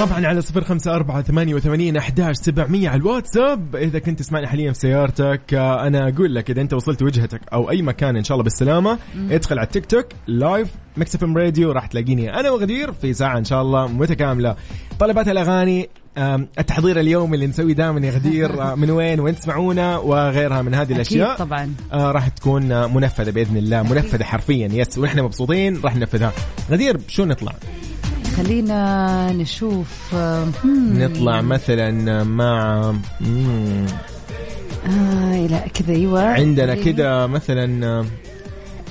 طبعا 0.00 0.26
على 0.26 0.42
صفر 0.42 0.64
خمسة 0.64 0.94
أربعة 0.94 1.22
ثمانية 1.22 1.54
وثمانين 1.54 1.96
أحداش 1.96 2.36
سبعمية 2.36 2.88
على 2.88 3.00
الواتساب. 3.00 3.76
إذا 3.76 3.98
كنت 3.98 4.18
تسمعني 4.18 4.46
حاليا 4.46 4.72
في 4.72 4.78
سيارتك 4.78 5.54
آه، 5.54 5.86
أنا 5.86 6.08
أقول 6.08 6.34
لك 6.34 6.50
إذا 6.50 6.60
أنت 6.60 6.74
وصلت 6.74 7.02
وجهتك 7.02 7.40
أو 7.52 7.70
أي 7.70 7.82
مكان 7.82 8.16
إن 8.16 8.24
شاء 8.24 8.34
الله 8.34 8.44
بالسلامة 8.44 8.98
ادخل 9.30 9.58
على 9.58 9.66
التيك 9.66 9.86
توك 9.86 10.06
live 10.26 10.68
Mix 10.96 11.14
FM 11.14 11.38
Radio 11.38 11.72
راح 11.72 11.86
تلاقيني 11.86 12.40
أنا 12.40 12.50
وغدير 12.50 12.92
في 12.92 13.12
ساعة 13.12 13.38
إن 13.38 13.44
شاء 13.44 13.62
الله 13.62 13.86
متكاملة. 13.86 14.56
طلبات 14.98 15.28
الأغاني 15.28 15.88
التحضير 16.58 17.00
اليومي 17.00 17.34
اللي 17.34 17.46
نسويه 17.46 17.74
دائما 17.74 18.06
يا 18.06 18.10
غدير 18.10 18.62
آه، 18.62 18.74
من 18.74 18.90
وين 18.90 19.20
وين 19.20 19.34
تسمعونا 19.34 19.98
وغيرها 19.98 20.62
من 20.62 20.74
هذه 20.74 20.92
الأشياء. 20.92 21.34
أكيد 21.34 21.46
طبعا. 21.46 21.74
آه 21.92 22.12
راح 22.12 22.28
تكون 22.28 22.94
منفذة 22.94 23.30
بإذن 23.30 23.56
الله 23.56 23.82
منفذة 23.82 24.24
حرفيا. 24.24 24.68
yes 24.72 24.98
ونحن 24.98 25.20
مبسوطين 25.20 25.80
راح 25.84 25.96
ننفذها. 25.96 26.32
غدير 26.70 27.00
شو 27.08 27.24
نطلع؟ 27.24 27.52
خلينا 28.42 29.32
نشوف 29.32 30.14
آه،. 30.14 30.46
نطلع 30.92 31.40
مثلا 31.40 32.24
مع. 32.24 32.94
آه 34.86 35.46
لا 35.46 35.68
كذا 35.74 35.94
أيوه 35.94 36.22
عندنا. 36.24 36.74
كذا 36.74 37.26
مثلا؟ 37.26 38.04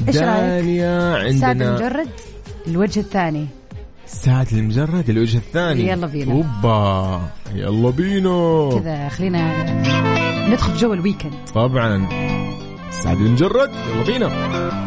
داليا 0.01 1.31
سعد 1.31 1.51
عندنا 1.51 1.69
المجرد 1.77 2.09
الوجه 2.67 2.99
الثاني 2.99 3.47
سعد 4.05 4.47
المجرد 4.53 5.09
الوجه 5.09 5.37
الثاني 5.37 5.87
يلا 5.87 6.07
بينا. 6.07 6.31
أوبا 6.33 7.21
يلا 7.55 7.89
بينا 7.89 8.69
كذا 8.79 9.09
خلينا 9.09 9.63
ندخل 10.49 10.71
في 10.73 10.79
جو 10.79 10.93
الويكند 10.93 11.33
طبعا 11.55 12.07
سعد 12.91 13.17
المجرد 13.17 13.71
يلا 13.75 14.03
بينا. 14.03 14.29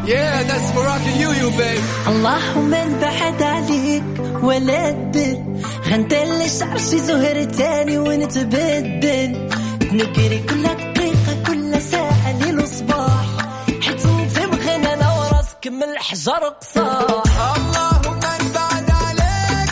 Yeah, 0.07 0.43
that's 0.49 0.69
Moroccan 0.75 1.17
you, 1.23 1.31
you 1.41 1.51
babe. 1.59 2.09
اللهم 2.09 2.65
من 2.71 2.99
بعد 3.01 3.43
عليك 3.43 4.05
ولد 4.43 5.17
غنت 5.89 6.13
اللي 6.13 6.49
شعرشي 6.49 6.99
زهر 6.99 7.45
تاني 7.45 7.99
ونتبدل. 7.99 9.49
نجري 9.93 10.39
كل 10.39 10.63
دقيقة 10.63 11.43
كل 11.47 11.81
ساعة 11.81 12.39
ليل 12.39 12.61
وصباح 12.61 13.27
حيت 13.81 14.07
انت 14.07 14.39
مغنى 14.39 14.93
أنا 14.95 15.13
وراسك 15.13 15.67
من 15.67 15.83
الحجر 15.83 16.49
قصاح. 16.61 17.57
اللهم 17.57 18.15
من 18.15 18.53
بعد 18.55 18.91
عليك. 18.91 19.71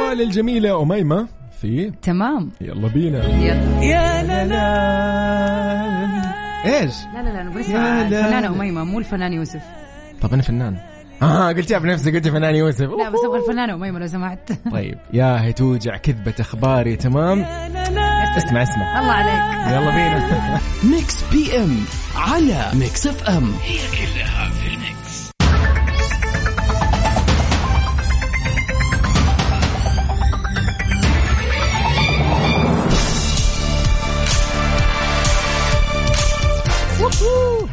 وللجميلة 0.00 0.82
أميمة. 0.82 1.37
في 1.60 1.92
تمام. 2.02 2.50
يلا 2.60 2.88
بينا. 2.88 3.24
يلا. 3.24 3.82
يا 3.82 4.22
لا 4.22 4.46
لا. 4.46 4.58
إيش؟ 6.64 6.94
لا 7.14 7.22
لا 7.22 7.28
لا 7.30 7.42
نبغى 7.42 7.60
نسمع. 7.60 8.02
الفنانة 8.02 8.48
أميمة 8.48 8.84
مو 8.84 8.98
الفنان 8.98 9.32
يوسف. 9.32 9.62
طب 10.20 10.32
أنا 10.32 10.42
فنان. 10.42 10.76
آه 11.22 11.48
قلتها 11.48 11.78
بنفسي 11.78 12.10
قلت 12.10 12.28
فنان 12.28 12.54
يوسف. 12.54 12.80
لا 12.80 13.10
بس 13.10 13.18
أبغى 13.26 13.38
الفنانة 13.38 13.74
أميمة 13.74 13.98
لو 13.98 14.06
سمحت. 14.06 14.52
طيب 14.72 14.98
يا 15.12 15.40
هي 15.42 15.52
توجع 15.52 15.96
كذبة 15.96 16.34
إخباري 16.40 16.96
تمام؟ 16.96 17.40
اسمع 18.36 18.62
اسمع. 18.62 19.00
الله 19.00 19.12
عليك. 19.12 19.72
يلا 19.72 19.90
بينا. 19.90 20.60
Mix 20.96 21.24
PM 21.32 21.78
على 22.16 22.70
Mix 22.74 23.06
FM. 23.06 23.52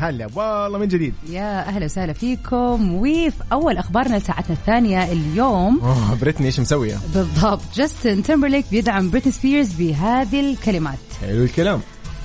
هلا 0.06 0.28
والله 0.36 0.78
من 0.80 0.88
جديد. 0.88 1.14
يا 1.30 1.68
أهلا 1.68 1.86
وسهلا 1.86 2.14
فيكم 2.14 2.94
وفي 2.94 3.44
أول 3.52 3.78
أخبارنا 3.78 4.16
لساعتنا 4.18 4.56
الثانية 4.56 5.12
اليوم. 5.12 5.80
أوه 5.80 6.16
بريتني 6.22 6.46
إيش 6.46 6.60
مسوية؟ 6.60 6.98
بالضبط. 7.14 7.62
جاستن 7.76 8.24
تيمبرليك 8.24 8.66
بيدعم 8.72 9.10
بريتني 9.10 9.32
سبيرز 9.32 9.74
بهذه 9.74 10.52
الكلمات. 10.52 10.98
حلو 11.22 11.44
الكلام. 11.44 11.80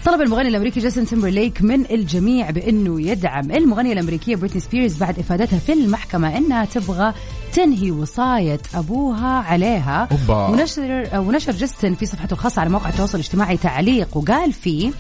طلب 0.05 0.21
المغني 0.21 0.49
الأمريكي 0.49 0.81
جاستن 0.81 1.07
تيمبرليك 1.07 1.63
من 1.63 1.91
الجميع 1.91 2.51
بأنه 2.51 3.01
يدعم 3.01 3.51
المغنية 3.51 3.93
الأمريكية 3.93 4.37
بريتني 4.37 4.61
سبيرز 4.61 4.97
بعد 4.97 5.19
إفادتها 5.19 5.59
في 5.59 5.73
المحكمة 5.73 6.37
إنها 6.37 6.65
تبغى 6.65 7.15
تنهي 7.53 7.91
وصاية 7.91 8.61
أبوها 8.75 9.29
عليها. 9.29 10.09
أوبا. 10.13 10.47
ونشر 10.47 11.09
ونشر 11.15 11.53
جاستن 11.53 11.95
في 11.95 12.07
صفحته 12.07 12.35
الخاصة 12.35 12.61
على 12.61 12.71
موقع 12.71 12.89
التواصل 12.89 13.19
الاجتماعي 13.19 13.57
تعليق 13.57 14.17
وقال 14.17 14.53
فيه 14.53 14.93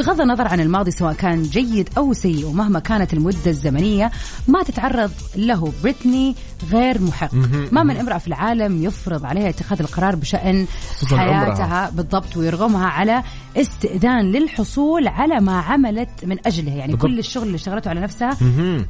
بغض 0.00 0.20
النظر 0.20 0.48
عن 0.48 0.60
الماضي 0.60 0.90
سواء 0.90 1.12
كان 1.12 1.42
جيد 1.42 1.88
أو 1.98 2.12
سيء 2.12 2.46
ومهما 2.46 2.78
كانت 2.78 3.12
المدة 3.14 3.46
الزمنية 3.46 4.10
ما 4.48 4.62
تتعرض 4.62 5.10
له 5.36 5.72
بريتني 5.82 6.34
غير 6.72 7.02
محق. 7.02 7.34
ما 7.72 7.82
من 7.82 7.96
امرأة 7.96 8.18
في 8.18 8.28
العالم 8.28 8.84
يفرض 8.84 9.24
عليها 9.24 9.48
اتخاذ 9.48 9.80
القرار 9.80 10.16
بشأن 10.16 10.66
حياتها. 11.12 11.90
بالضبط 11.90 12.36
ويرغمها 12.36 12.86
على 12.86 13.22
استئذان 13.56 14.32
للحصول 14.32 15.08
على 15.08 15.40
ما 15.40 15.60
عملت 15.60 16.24
من 16.24 16.36
أجله. 16.46 16.72
يعني 16.72 16.92
بالضبط. 16.92 17.10
كل 17.10 17.18
الشغل 17.18 17.46
اللي 17.46 17.56
اشتغلته 17.56 17.88
على 17.88 18.00
نفسها 18.00 18.30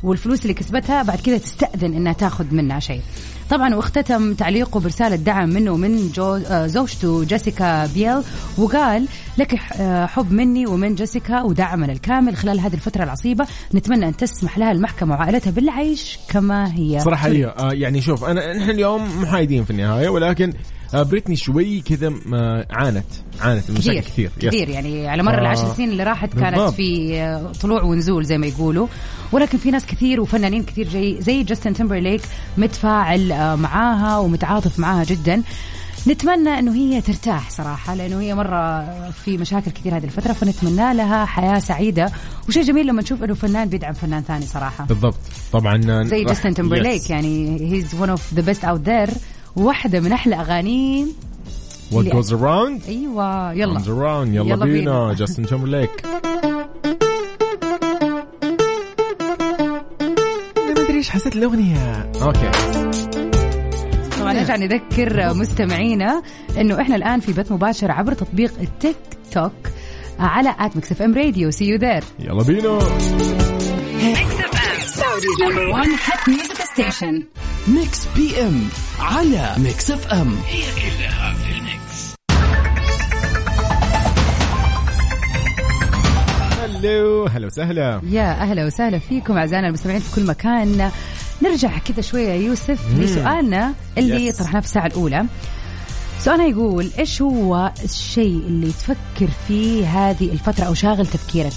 والفلوس 0.03 0.43
اللي 0.43 0.55
كسبتها 0.55 1.03
بعد 1.03 1.21
كذا 1.21 1.39
تستأذن 1.39 1.95
إنها 1.95 2.13
تاخذ 2.13 2.55
منها 2.55 2.81
شيء. 2.81 3.03
طبعا 3.51 3.75
واختتم 3.75 4.35
تعليقه 4.35 4.81
برسالة 4.81 5.17
دعم 5.17 5.49
منه 5.49 5.71
ومن 5.73 6.11
آه، 6.19 6.67
زوجته 6.67 7.25
جيسيكا 7.25 7.87
بيل 7.87 8.23
وقال 8.59 9.07
لك 9.39 9.55
آه، 9.81 10.07
حب 10.07 10.33
مني 10.33 10.67
ومن 10.67 10.95
جيسيكا 10.95 11.43
ودعمنا 11.43 11.93
الكامل 11.93 12.37
خلال 12.37 12.61
هذه 12.61 12.75
الفترة 12.75 13.05
العصيبة. 13.05 13.47
نتمنى 13.75 14.09
أن 14.09 14.17
تسمح 14.17 14.59
لها 14.59 14.73
المحكمة 14.73 15.15
وعائلتها 15.15 15.51
بالعيش 15.51 16.19
كما 16.29 16.75
هي. 16.75 17.01
صراحة 17.01 17.29
هي 17.29 17.47
آه 17.47 17.73
يعني 17.73 18.01
شوف 18.01 18.25
انا 18.25 18.53
نحن 18.57 18.71
اليوم 18.71 19.23
محايدين 19.23 19.65
في 19.65 19.71
النهاية 19.71 20.09
ولكن 20.09 20.53
بريتني 20.95 21.37
شوي 21.37 21.81
كذا 21.81 22.13
آه 22.35 22.67
عانت 22.71 23.07
عانت 23.41 23.71
من 23.71 23.79
مشاكل 23.79 24.01
كثير 24.01 24.31
كثير. 24.41 24.69
يعني 24.69 25.09
على 25.09 25.23
مر 25.23 25.35
آه. 25.35 25.41
العشر 25.41 25.75
سنين 25.75 25.91
اللي 25.91 26.03
راحت 26.03 26.35
كانت 26.35 26.57
بالضبط. 26.57 26.75
في 26.75 27.21
آه، 27.21 27.53
طلوع 27.63 27.83
ونزول 27.83 28.25
زي 28.25 28.39
ما 28.39 28.47
يقولوا. 28.47 28.87
ولكن 29.33 29.59
في 29.59 29.71
ناس 29.71 29.87
كثير 29.87 30.21
وفنانين 30.21 30.63
كثير 30.63 30.89
جاي 30.89 31.17
زي 31.21 31.43
جاستن 31.43 31.75
تمبرليك 31.75 32.23
متفاعل 32.59 33.33
آه، 33.33 33.55
معاها 33.55 34.19
ومتعاطف 34.19 34.79
معاها 34.79 35.05
جدا. 35.05 35.43
نتمنى 36.09 36.59
إنه 36.59 36.75
هي 36.75 37.01
ترتاح 37.01 37.51
صراحة 37.51 37.95
لأنه 37.95 38.21
هي 38.21 38.35
مرة 38.35 38.85
في 39.11 39.39
مشاكل 39.39 39.71
كثير 39.71 39.97
هذه 39.97 40.05
الفترة 40.05 40.33
فنتمنى 40.33 40.95
لها 40.95 41.25
حياة 41.25 41.59
سعيدة. 41.59 42.13
وشيء 42.49 42.63
جميل 42.63 42.87
لما 42.87 43.03
نشوف 43.03 43.23
إنه 43.23 43.35
فنان 43.35 43.69
بيدعم 43.69 43.93
فنان 43.93 44.23
ثاني 44.23 44.47
صراحة. 44.47 44.85
بالضبط. 44.85 45.19
طبعا 45.53 45.81
آه، 45.89 46.03
زي 46.03 46.25
جاستن 46.25 46.55
تمبرليك. 46.55 47.11
يعني 47.11 47.61
he's 47.73 47.95
one 47.95 48.11
of 48.11 48.35
the 48.35 48.43
best 48.43 48.65
out 48.65 48.81
there 48.81 49.11
واحدة 49.57 50.01
من 50.01 50.13
أحلى 50.13 50.35
اغانيه 50.37 51.07
What 51.93 52.05
goes 52.05 52.31
around 52.33 52.89
أيوه 52.89 53.53
يلا. 53.53 53.79
comes 53.79 53.83
around. 53.87 54.29
يلا, 54.35 54.55
يلا 54.55 54.65
بينا. 54.65 55.15
جاستن 55.19 55.47
تيمبرليك 55.47 55.91
أنا 60.59 60.75
ما 60.75 60.81
أدري 60.81 60.97
إيش 60.99 61.11
حسيت 61.11 61.37
الأغنية. 61.37 62.11
أوكي. 62.23 62.51
طبعا 64.21 64.33
نرجع 64.33 64.57
نذكر 64.57 65.35
مستمعينا 65.35 66.23
إنه 66.59 66.81
إحنا 66.81 66.97
الآن 66.97 67.21
في 67.21 67.33
بث 67.33 67.53
مباشر 67.53 67.91
عبر 67.91 68.13
تطبيق 68.13 68.53
التيك 68.61 68.97
توك 69.33 69.53
على 70.19 70.55
at 70.59 70.77
ميكس 70.77 70.93
اف 70.93 71.03
ام 71.03 71.15
راديو 71.15 71.51
see 71.51 71.65
you 71.65 71.77
there 71.79 72.05
يلا 72.21 72.43
بينا. 72.43 72.79
number 75.41 75.69
1 75.69 75.89
hit 75.89 76.29
music 76.29 76.55
station 76.73 77.23
ميكس 77.69 78.07
بي 78.17 78.41
ام 78.43 78.69
على 78.99 79.55
ميكس 79.59 79.91
اف 79.91 80.07
ام 80.07 80.37
هلو 86.83 87.27
هلا 87.27 87.47
وسهلا. 87.47 88.01
يا 88.11 88.31
أهلا 88.43 88.67
وسهلا 88.67 88.99
فيكم 88.99 89.37
أعزائنا 89.37 89.67
المستمعين 89.69 90.01
في 90.01 90.15
كل 90.15 90.27
مكان. 90.27 90.91
نرجع 91.43 91.79
كذا 91.79 92.01
شوية 92.01 92.33
يوسف 92.33 92.99
لسؤالنا 92.99 93.75
اللي 93.99 94.33
Yes. 94.33 94.39
طرحناه 94.39 94.61
في 94.61 94.67
الساعة 94.67 94.87
الأولى. 94.87 95.25
سؤالنا 96.21 96.45
يقول 96.47 96.91
إيش 96.99 97.23
هو 97.23 97.73
الشيء 97.85 98.37
اللي 98.47 98.73
تفكر 98.73 99.29
فيه 99.49 99.87
هذه 99.87 100.33
الفترة 100.33 100.65
أو 100.65 100.75
شاغل 100.75 101.07
تفكيرك؟ 101.07 101.53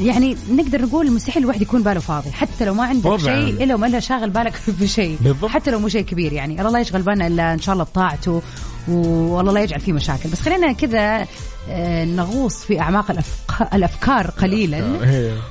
يعني 0.00 0.36
نقدر 0.50 0.82
نقول 0.82 1.10
مستحيل 1.12 1.42
الواحد 1.42 1.62
يكون 1.62 1.82
باله 1.82 2.00
فاضي 2.00 2.30
حتى 2.30 2.64
لو 2.64 2.74
ما 2.74 2.84
عندك. 2.84 3.16
شيء 3.16 3.64
إلا 3.64 3.74
وما 3.74 4.00
شاغل 4.00 4.30
بالك 4.30 4.52
بشيء. 4.80 5.18
حتى 5.48 5.70
لو 5.70 5.78
مو 5.78 5.88
شيء 5.88 6.02
كبير 6.04 6.32
يعني 6.32 6.60
الله 6.60 6.70
لا 6.70 6.80
يشغل 6.80 7.02
بالنا 7.02 7.26
إلا 7.26 7.54
إن 7.54 7.60
شاء 7.60 7.72
الله 7.72 7.84
بطاعته 7.84 8.42
والله 8.88 9.52
لا 9.52 9.60
يجعل 9.62 9.80
فيه 9.80 9.92
مشاكل 9.92 10.28
بس 10.28 10.40
خلينا 10.40 10.72
كذا 10.72 11.26
آه، 11.70 12.04
نغوص 12.04 12.56
في 12.64 12.80
أعماق 12.80 13.12
الأفق- 13.12 13.74
الأفكار 13.74 14.26
قليلا. 14.30 14.82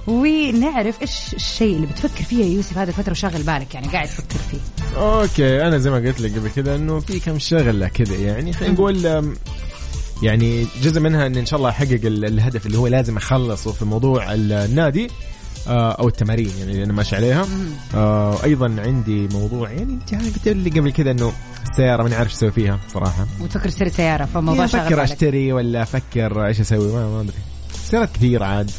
ونعرف 0.08 1.02
إيش 1.02 1.12
الشيء 1.34 1.76
اللي 1.76 1.88
بتفكر 1.88 2.24
فيه 2.24 2.46
يا 2.46 2.56
يوسف 2.56 2.78
هذه 2.78 2.88
الفترة 2.88 3.12
وشاغل 3.12 3.44
بالك 3.44 3.76
يعني 3.76 3.88
قاعد 3.88 4.08
تفكر 4.08 4.40
فيه 4.52 4.58
أوكي 5.00 5.68
أنا 5.68 5.78
زي 5.78 5.90
ما 5.90 5.96
قلت 5.98 6.22
لك 6.22 6.38
قبل 6.38 6.50
كذا 6.50 6.76
إنه 6.76 7.00
في 7.00 7.20
كم 7.20 7.40
شغلة 7.40 7.88
كذا 7.88 8.16
يعني 8.16 8.54
خلينا 8.54 8.74
نقول 8.74 9.04
يعني 10.24 10.66
جزء 10.82 11.00
منها 11.00 11.28
إن 11.28 11.36
إن 11.36 11.46
شاء 11.46 11.58
الله 11.58 11.70
أحقق 11.70 12.00
ال- 12.04 12.26
الهدف 12.26 12.66
اللي 12.66 12.78
هو 12.78 12.88
لازم 12.88 13.18
أخلصه 13.18 13.72
في 13.72 13.86
موضوع 13.86 14.34
ال- 14.34 14.52
النادي 14.54 15.08
آه، 15.68 15.92
أو 15.92 16.08
التمارين 16.08 16.50
يعني 16.60 16.72
اللي 16.72 16.84
أنا 16.84 16.94
ماشي 16.94 17.16
عليها. 17.16 17.46
آه، 17.96 18.44
أيضا 18.44 18.76
عندي 18.82 19.28
موضوع 19.28 19.72
يعني 19.72 19.94
انت 19.94 20.16
قلت 20.16 20.48
لي 20.48 20.70
قبل 20.80 20.92
كذا 20.92 21.12
إنه 21.12 21.32
السياره 21.72 22.04
ماني 22.04 22.16
عارف 22.16 22.28
إيش 22.30 22.36
أسوي 22.38 22.52
فيها 22.52 22.80
صراحة. 22.94 23.28
وتفكر 23.42 23.70
تشتري 23.70 23.90
سيارة 23.90 24.26
فموضوع 24.26 24.66
يعني 24.66 24.66
أفكر 24.88 25.04
أشتري 25.04 25.54
ولا 25.54 25.82
أفكر 25.84 26.46
إيش 26.48 26.60
أسوي 26.62 26.94
ما 26.94 27.10
ما 27.10 27.22
أدري. 27.22 27.34
سيارات 27.86 28.10
كثير 28.16 28.44
عاد. 28.44 28.72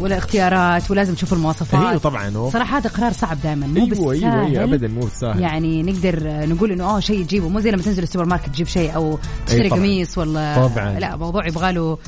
ولا 0.00 0.18
اختيارات 0.18 0.90
ولازم 0.90 1.14
تشوف 1.14 1.32
المواصفات. 1.32 1.80
أيوه 1.80 1.98
طبعا. 1.98 2.36
أوه. 2.36 2.50
صراحة 2.50 2.78
هذا 2.78 2.90
قرار 2.90 3.12
صعب 3.12 3.40
دائما 3.42 3.66
مو 3.66 3.76
أيوه 3.76 3.88
بالسهل. 3.88 4.24
أيوه 4.24 4.46
أيوه 4.46 4.64
ابدا 4.64 4.88
مو 4.88 5.00
بالسهل. 5.00 5.40
يعني 5.40 5.82
نقدر 5.82 6.46
نقول 6.46 6.72
إنه 6.72 6.84
آه 6.84 7.00
شيء 7.00 7.24
تجيبه 7.24 7.48
مو 7.48 7.60
زي 7.60 7.70
لما 7.70 7.82
تنزل 7.82 8.02
السوبر 8.02 8.24
ماركت 8.24 8.48
تجيب 8.48 8.66
شيء 8.66 8.94
أو 8.94 9.18
تشتري. 9.46 9.68
قميص 9.68 10.18
ولا 10.18 10.68
طبعاً. 10.68 10.98
لا 10.98 11.16
موضوع 11.16 11.46
يبغى 11.46 11.72
له 11.72 11.98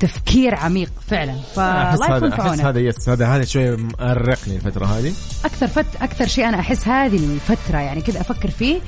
تفكير 0.00 0.54
عميق 0.54 0.90
فعلا. 1.08 1.32
أحس 1.58 2.00
فالله 2.00 2.16
يكون 2.16 2.32
هذا 2.32 2.36
في 2.36 2.50
أحس 2.50 2.60
هذا 2.60 2.80
yes 2.80 3.08
هذا 3.08 3.26
هذا 3.26 3.44
شوية 3.44 3.76
مأرقني 3.76 4.56
الفترة 4.56 4.86
هذه. 4.86 5.12
أكثر 5.44 5.66
fit 5.66 5.86
أكثر 6.02 6.26
شيء 6.26 6.48
أنا 6.48 6.60
أحس 6.60 6.88
هذه 6.88 7.16
الفترة 7.16 7.78
يعني 7.78 8.00
كذا 8.00 8.20
أفكر 8.20 8.50
فيه. 8.50 8.80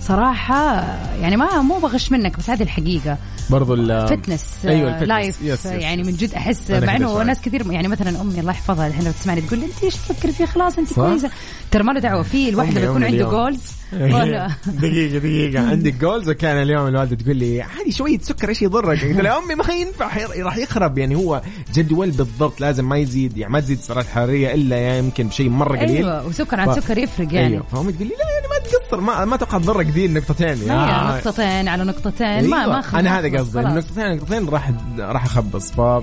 صراحة 0.00 0.84
يعني 1.20 1.36
ما 1.36 1.62
مو 1.62 1.78
بغش 1.78 2.12
منك 2.12 2.38
بس 2.38 2.50
هذه 2.50 2.62
الحقيقة. 2.62 3.18
برضو 3.50 3.74
ال 3.74 4.08
fitness 4.08 4.44
أيوه 4.64 4.88
آه، 4.88 4.92
ال 4.92 4.94
fitness. 4.94 5.08
life 5.08 5.42
yes، 5.42 5.66
yes. 5.66 5.66
يعني 5.66 6.02
من 6.02 6.12
جد 6.12 6.34
أحس 6.34 6.70
مع 6.70 6.96
إنه. 6.96 7.22
ناس 7.22 7.40
كثير 7.40 7.72
يعني 7.72 7.88
مثلا 7.88 8.20
أمي 8.20 8.40
الله 8.40 8.52
يحفظها 8.52 8.86
الحين 8.86 9.04
لو 9.04 9.12
تسمعني 9.12 9.40
تقول 9.40 9.62
أنت 9.62 9.84
إيش 9.84 9.94
تفكري 9.94 10.32
فيه 10.32 10.44
خلاص 10.44 10.78
أنت؟ 10.78 10.92
كويسة 10.92 11.30
ترى 11.70 11.82
ما 11.82 11.92
له 11.92 12.00
دعوة 12.00 12.22
فيه 12.22 12.48
الواحد 12.48 12.78
لما 12.78 12.84
يكون 12.84 13.04
عنده. 13.04 13.30
goals 13.30 13.60
ولا 13.92 14.50
دقيقة 14.66 15.18
دقيقة 15.18 15.70
عندك 15.70 15.94
goals 15.94 16.30
وكان 16.30 16.62
اليوم 16.62 16.86
الوالدة 16.86 17.16
تقول 17.16 17.36
لي 17.36 17.62
عادي 17.62 17.92
شوية 17.92 18.18
سكر 18.18 18.48
إيش 18.48 18.62
يضرك؟ 18.62 19.04
قلت 19.04 19.20
لها 19.20 19.38
أمي 19.38 19.54
ما 19.54 19.74
ينفع 19.74 20.10
راح 20.42 20.56
يخرب 20.56 20.98
يعني 20.98 21.16
هو 21.16 21.42
جدول 21.74 22.10
بالضبط 22.10 22.60
لازم 22.60 22.88
ما 22.88 22.98
يزيد 22.98 23.36
يعني 23.38 23.52
ما 23.52 23.60
تزيد 23.60 23.78
السعرات 23.78 24.04
الحرارية 24.04 24.54
إلا 24.54 24.76
يعني 24.76 24.98
يمكن 24.98 25.28
بشيء 25.28 25.48
مرة 25.48 25.78
قليل 25.78 25.96
أيوه 25.96 26.26
وسكر 26.26 26.60
عن 26.60 26.74
سكر 26.80 26.98
يفرق 26.98 27.34
يعني 27.34 27.54
أيوه 27.54 27.66
فأمي 27.72 27.92
تقول 27.92 28.08
لي 28.08 28.14
لا 28.14 28.30
يعني 28.30 28.46
ما 28.48 28.70
تقصر 28.70 29.00
ما 29.00 29.24
ما 29.24 29.34
أتوقع 29.34 29.58
تضرك 29.58 29.86
ذي 29.86 30.06
النقطتين 30.06 30.68
ما 30.68 30.86
هي 30.86 30.90
آه. 30.90 31.16
نقطتين 31.16 31.68
على 31.68 31.84
نقطتين 31.84 32.50
ما 32.50 32.62
أيوة. 32.62 32.72
ما 32.72 32.80
خلاص 32.80 32.94
أنا 32.94 33.18
هذا 33.18 33.28
قصدي. 33.36 33.60
النقطتين 33.60 34.16
نقطتين 34.16 34.48
راح 34.48 34.70
راح 34.98 35.24
أخبص؟ 35.24 35.70
ف 35.72 36.02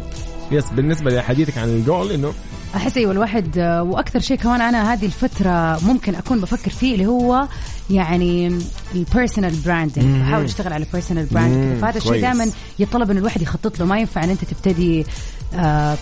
yes 0.52 0.66
بالنسبة 0.72 1.12
لحديثك 1.12 1.58
عن 1.58 1.68
الجول 1.68 2.12
إنه 2.12 2.34
أحس 2.76 2.98
أيوه 2.98 3.12
الواحد 3.12 3.58
آه، 3.58 3.84
وأكثر 3.84 4.20
شيء 4.20 4.38
كمان 4.38 4.62
أنا 4.62 4.94
هذه 4.94 5.06
الفترة 5.06 5.80
ممكن 5.86 6.16
أكون 6.16 6.42
بفكر 6.42 6.72
فيه 6.72 6.94
اللي 6.94 7.06
هو 7.06 7.48
يعني 7.90 8.60
ال 8.96 9.02
personal 9.02 9.56
branding 9.66 10.22
بحاول 10.22 10.44
أشتغل 10.44 10.74
على 10.74 10.86
ال 10.86 10.90
personal 10.90 11.26
branding 11.26 11.80
فهذا 11.80 11.98
الشيء. 11.98 12.22
دائما 12.22 12.52
يتطلب 12.80 13.12
إن 13.12 13.18
الواحد 13.18 13.42
يخطط 13.42 13.80
له. 13.80 13.86
ما 13.86 14.00
ينفع 14.00 14.24
إن 14.24 14.30
أنت 14.30 14.46
تبتدي 14.46 15.06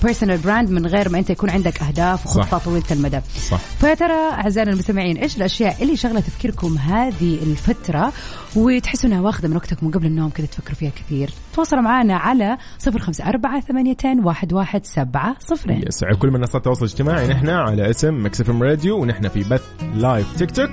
personal 0.03 0.37
brand 0.37 0.69
من 0.69 0.85
غير 0.85 1.09
ما 1.09 1.19
أنت 1.19 1.29
يكون 1.29 1.49
عندك 1.49 1.81
أهداف 1.81 2.25
وخطة. 2.25 2.57
طويلة 2.57 2.85
المدى. 2.91 3.19
صح. 3.49 3.57
فيا 3.57 3.93
ترى 3.93 4.31
أعزائنا 4.31 4.71
المستمعين 4.71 5.17
إيش 5.17 5.37
الأشياء 5.37 5.83
اللي 5.83 5.97
شغله 5.97 6.19
تفكيركم 6.19 6.77
هذه 6.77 7.39
الفترة 7.43 8.13
وتحسوا 8.55 9.09
انها 9.09 9.21
واخدة 9.21 9.47
من 9.47 9.55
وقتكم 9.55 9.91
قبل 9.91 10.05
النوم 10.05 10.29
كذا 10.29 10.45
تفكروا 10.45 10.75
فيها 10.75 10.89
كثير؟ 10.89 11.29
تواصلوا 11.53 11.81
معنا 11.81 12.17
على 12.17 12.57
صفر 12.79 12.99
خمسة 12.99 13.29
أربعة 13.29 13.61
ثمانية 13.61 13.97
واحد 14.05 14.53
واحد 14.53 14.85
سبعة 14.85 15.35
صفرين. 15.39 15.83
yes 15.87 16.03
على 16.03 16.15
كل 16.15 16.31
منصات 16.31 16.55
التواصل 16.55 16.85
الاجتماعي 16.85 17.27
نحن 17.27 17.49
على 17.49 17.89
اسم 17.89 18.25
مكس 18.25 18.41
اف 18.41 18.49
ام 18.49 18.63
راديو 18.63 19.01
ونحن 19.01 19.27
في 19.27 19.43
بث 19.43 19.63
live 19.95 20.35
تيك 20.37 20.51
توك. 20.51 20.69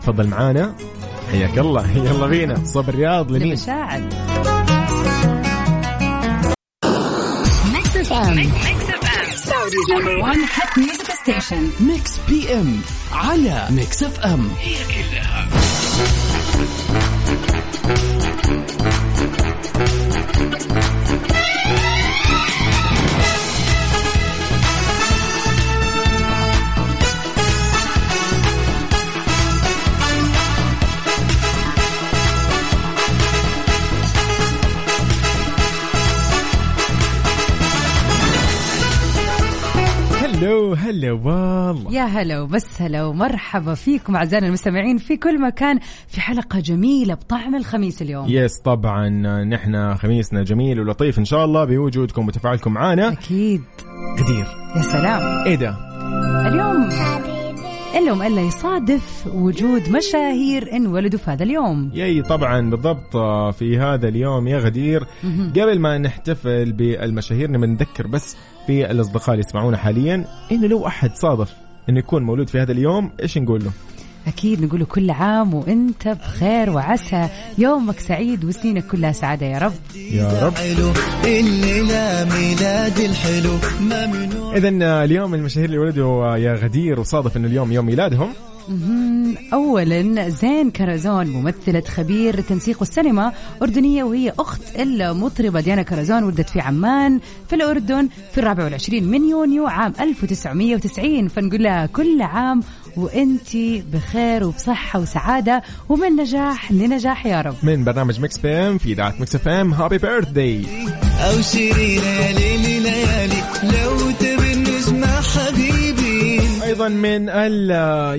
تفضل 0.00 0.26
معانا. 0.26 0.74
حياك 1.30 1.58
الله 1.58 1.90
يلا 1.90 2.26
بينا. 2.26 2.64
صوب 2.64 2.88
الرياض 2.88 3.32
لمين؟ 3.32 3.56
لمشاعر 8.10 8.48
ميكس 11.80 12.12
بي 12.28 12.54
ام 12.54 12.80
على 13.12 13.66
ميكس 13.70 14.02
اف 14.02 14.20
ام 14.20 14.50
هلا 40.86 41.12
والله. 41.12 41.92
يا 41.92 42.02
هلا 42.04 42.40
وبس 42.40 42.82
هلا 42.82 43.04
ومرحبا 43.04 43.74
فيكم 43.74 44.16
اعزائنا 44.16 44.46
المستمعين 44.46 44.98
في 44.98 45.16
كل 45.16 45.40
مكان 45.40 45.78
في 46.08 46.20
حلقة 46.20 46.60
جميلة 46.60 47.14
بطعم 47.14 47.54
الخميس 47.54 48.02
اليوم. 48.02 48.26
يس 48.28 48.58
طبعا. 48.64 49.08
نحن 49.44 49.94
خميسنا 49.94 50.42
جميل 50.42 50.80
ولطيف 50.80 51.18
إن 51.18 51.24
شاء 51.24 51.44
الله 51.44 51.64
بوجودكم 51.64 52.26
وتفاعلكم 52.26 52.72
معنا 52.72 53.12
أكيد. 53.12 53.62
غدير 54.20 54.46
يا 54.76 54.82
سلام. 54.82 55.44
إيه 55.46 55.54
ده؟ 55.54 55.76
اليوم 56.48 56.88
ألا 57.98 58.40
يصادف 58.40 59.26
وجود 59.34 59.88
مشاهير 59.88 60.72
انولدوا 60.72 61.18
في 61.18 61.30
هذا 61.30 61.42
اليوم. 61.42 61.90
ياي 61.94 62.22
طبعا 62.22 62.70
بالضبط 62.70 63.16
آه، 63.16 63.50
في 63.50 63.78
هذا 63.78 64.08
اليوم 64.08 64.48
يا 64.48 64.58
غدير. 64.58 65.04
قبل 65.56 65.80
ما 65.80 65.98
نحتفل 65.98 66.72
بالمشاهير 66.72 67.50
نبي 67.50 67.66
نذكر 67.66 68.06
بس 68.06 68.36
في 68.66 68.90
الأصدقاء 68.90 69.30
اللي 69.30 69.44
يسمعونا 69.48 69.76
حاليا 69.76 70.24
إنه 70.52 70.66
لو 70.66 70.86
أحد 70.86 71.10
صادف 71.14 71.54
إنه 71.88 71.98
يكون 71.98 72.22
مولود 72.22 72.48
في 72.48 72.58
هذا 72.60 72.72
اليوم 72.72 73.10
إيش 73.22 73.38
نقول 73.38 73.64
له؟ 73.64 73.70
أكيد 74.26 74.64
نقول 74.64 74.84
كل 74.84 75.10
عام 75.10 75.54
وأنت 75.54 76.08
بخير 76.08 76.70
وعسى. 76.70 77.28
يومك 77.58 78.00
سعيد 78.00 78.44
وسنينك 78.44 78.86
كلها 78.86 79.12
سعادة 79.12 79.46
يا 79.46 79.58
رب. 79.58 79.72
يا 79.96 80.40
رب. 80.46 80.54
ميلاد 82.34 82.98
الحلو. 82.98 83.58
منو 83.80 84.52
اذا 84.52 85.04
اليوم 85.04 85.34
المشاهير 85.34 85.66
اللي 85.68 85.78
ولدوا 85.78 86.36
يا 86.36 86.54
غدير 86.54 87.00
وصادف 87.00 87.36
إنه 87.36 87.48
اليوم 87.48 87.72
يوم 87.72 87.86
ميلادهم. 87.86 88.32
مهم. 88.68 89.34
اولا 89.52 90.28
زين 90.28 90.70
كرزون 90.70 91.26
ممثلة 91.26 91.80
خبير 91.80 92.40
تنسيق 92.40 92.82
السينما 92.82 93.32
أردنية 93.62 94.04
وهي 94.04 94.32
أخت 94.38 94.60
المطربة 94.80 95.60
ديانا 95.60 95.82
كرزون 95.82 96.24
ولدت 96.24 96.50
في 96.50 96.60
عمان 96.60 97.20
في 97.48 97.56
الأردن 97.56 98.08
في 98.32 98.38
الرابع 98.38 98.64
والعشرين 98.64 99.04
من 99.04 99.28
يونيو 99.30 99.66
عام 99.66 99.92
1990 100.00 101.28
فنقول 101.28 101.62
لها 101.62 101.86
كل 101.86 102.22
عام 102.22 102.60
وأنت 102.96 103.56
بخير 103.92 104.44
وبصحة 104.44 105.00
وسعادة 105.00 105.62
ومن 105.88 106.16
نجاح 106.16 106.72
لنجاح 106.72 107.26
يا 107.26 107.40
رب. 107.40 107.54
من 107.62 107.84
برنامج 107.84 108.20
مكس 108.20 108.38
بي 108.38 108.48
إم 108.52 108.78
في 108.78 108.92
إذاعة 108.92 109.14
مكس 109.20 109.34
إف 109.34 109.48
إم. 109.48 109.74
happy 109.74 109.98
birthday 109.98 110.62
أو 111.20 111.40
شيرين 111.40 112.02
ليلي 112.36 112.80
ليالي 112.80 113.42
أيضا 116.86 116.94
من 116.98 117.28
ال 117.28 117.70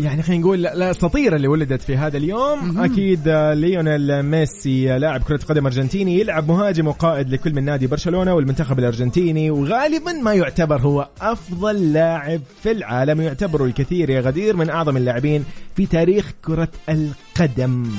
يعني 0.04 0.24
خلينا 0.24 0.42
نقول 0.42 0.68
الأساطير 0.68 1.36
اللي 1.36 1.48
ولدت 1.48 1.82
في 1.82 1.98
هذا 1.98 2.18
اليوم 2.18 2.80
أكيد 2.82 3.30
ليونيل 3.54 4.24
ميسي 4.24 4.98
لاعب 5.00 5.24
كرة 5.24 5.40
قدم 5.50 5.66
أرجنتيني 5.66 6.20
يلعب 6.20 6.48
مهاجم 6.48 6.88
وقائد 6.88 7.30
لكل 7.30 7.54
من 7.54 7.64
نادي 7.66 7.88
برشلونة 7.88 8.34
والمنتخب 8.34 8.80
الأرجنتيني 8.80 9.52
وغالبا 9.52 10.12
ما 10.12 10.34
يعتبر 10.34 10.82
هو 10.82 11.08
أفضل 11.22 11.94
لاعب 11.94 12.42
في 12.64 12.72
العالم 12.72 13.22
يعتبر 13.22 13.66
الكثير 13.66 14.10
يا 14.10 14.22
غدير 14.22 14.56
من 14.56 14.70
أعظم 14.70 14.98
اللاعبين 14.98 15.46
في 15.76 15.86
تاريخ 15.86 16.32
كرة 16.46 16.70
القدم 16.90 17.92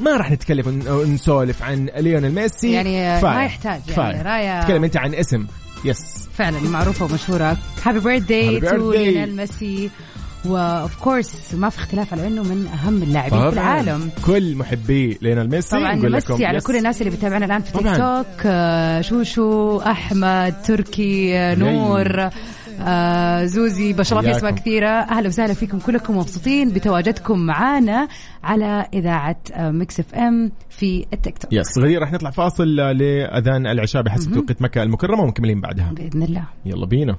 ما 0.00 0.16
راح 0.16 0.30
نتكلم 0.32 0.66
ون- 0.66 1.14
نسولف 1.14 1.62
عن 1.62 1.88
ليونيل 1.98 2.34
ميسي 2.34 2.72
يعني 2.72 3.18
كفاية. 3.18 3.34
ما 3.34 3.44
يحتاج 3.44 3.80
يعني. 3.96 4.22
راية 4.22 4.62
تكلم 4.64 4.84
أنت 4.84 4.96
عن 4.96 5.14
اسم 5.14 5.46
yes 5.84 6.28
فعلا 6.34 6.60
معروفة 6.60 7.04
ومشهورة. 7.04 7.56
happy 7.84 8.00
birthday 8.00 8.60
Happy 8.60 8.64
to 8.64 8.92
birthday. 8.92 8.96
ليونيل 8.96 9.36
ميسي 9.36 9.90
و 10.44 10.61
of 10.61 10.96
course 10.96 11.54
ما 11.54 11.68
في 11.68 11.78
اختلاف 11.78 12.12
على 12.12 12.26
إنه 12.26 12.42
من 12.42 12.66
أهم 12.66 13.02
اللاعبين 13.02 13.40
في 13.50 13.54
العالم. 13.54 14.10
كل 14.26 14.56
محبي 14.56 15.18
ليونيل 15.22 15.50
ميسي 15.50 15.70
طبعا 15.70 15.94
نقول 15.94 16.12
لكم 16.12 16.32
ميسي 16.32 16.44
على 16.46 16.56
yes. 16.58 16.64
كل 16.66 16.76
الناس 16.76 17.02
اللي 17.02 17.16
بتابعنا 17.16 17.44
الآن 17.46 17.62
في 17.62 17.72
تيك. 17.72 17.82
توك 17.96 18.46
آه، 18.46 19.00
شوشو 19.00 19.78
أحمد 19.80 20.54
تركي 20.64 21.38
آه، 21.38 21.54
نور. 21.54 22.30
آه 22.82 23.44
زوزي 23.44 23.92
ما 23.92 24.02
شاء 24.02 24.18
الله 24.18 24.30
في 24.30 24.36
اسماء 24.36 24.52
حياكم. 24.52 24.62
كثيرة. 24.64 24.88
أهلا 24.88 25.28
وسهلا 25.28 25.54
فيكم 25.54 25.78
كلكم 25.78 26.16
مبسوطين 26.16 26.70
بتواجدكم 26.70 27.38
معنا 27.38 28.08
على 28.44 28.86
إذاعة 28.94 29.36
آه، 29.52 29.70
ميكس 29.70 30.00
اف 30.00 30.14
ام 30.14 30.52
في 30.68 31.06
التيك 31.12 31.38
توك. 31.38 31.52
yes 31.52 31.78
غدير 31.78 32.00
راح 32.00 32.12
نطلع 32.12 32.30
فاصل 32.30 32.76
لأذان 32.76 33.66
العشاء 33.66 34.02
بحسب 34.02 34.32
توقيت 34.34 34.62
مكة 34.62 34.82
المكرمة 34.82 35.22
ومكملين 35.22 35.60
بعدها. 35.60 35.92
بإذن 35.92 36.22
الله. 36.22 36.44
يلا 36.64 36.86
بينا. 36.86 37.16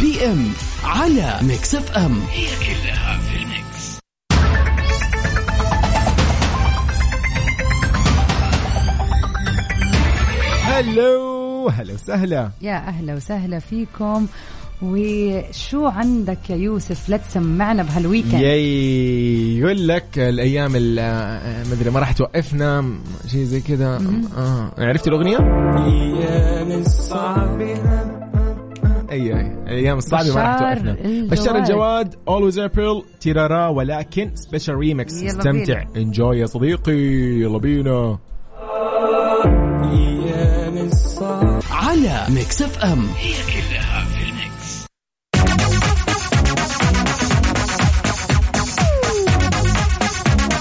بي 0.00 0.26
ام 0.26 0.46
على 0.84 1.38
ميكس 1.42 1.74
اف 1.74 1.96
ام. 1.96 2.20
هلو 10.80 11.68
هلا 11.68 11.94
وسهلا. 11.94 12.50
يا 12.62 12.76
أهلا 12.76 13.14
وسهلا 13.14 13.58
فيكم. 13.58 14.26
وشو 14.82 15.86
عندك 15.86 16.50
يا 16.50 16.56
يوسف؟ 16.56 17.08
لا 17.08 17.16
تسمعنا 17.16 17.82
بهالويكند 17.82 18.40
ياي 18.40 19.58
يقول 19.58 19.88
لك 19.88 20.18
الأيام 20.18 20.76
ال- 20.76 20.98
آه، 20.98 21.64
ما 21.64 21.72
أدري 21.72 21.90
ما 21.90 22.00
راح 22.00 22.12
توقفنا 22.12 22.84
شيء 23.26 23.44
زي 23.44 23.60
كذا. 23.60 24.02
آه 24.36 24.72
عرفتي 24.78 25.10
الأغنية؟ 25.10 25.38
أيام 25.38 26.72
الصعبة. 26.80 27.74
أي 29.10 29.22
أي 29.22 29.40
الأيام 29.66 29.98
الصعبة 29.98 30.34
ما 30.34 30.42
راح 30.42 30.58
توقفنا. 30.58 30.96
بشار 31.30 31.56
الجواد 31.58 32.14
اولويز 32.28 32.58
ابريل 32.58 33.02
تيرارا 33.20 33.68
ولكن 33.68 34.30
سبيشال 34.34 34.74
ريمكس 34.74 35.22
استمتع. 35.22 35.84
انجوي 35.96 36.38
يا 36.38 36.46
صديقي 36.46 36.92
يلا 37.40 37.58
بينا. 37.58 38.18
على 41.96 42.34
ميكس 42.34 42.62
اف 42.62 42.78
ام 42.78 43.08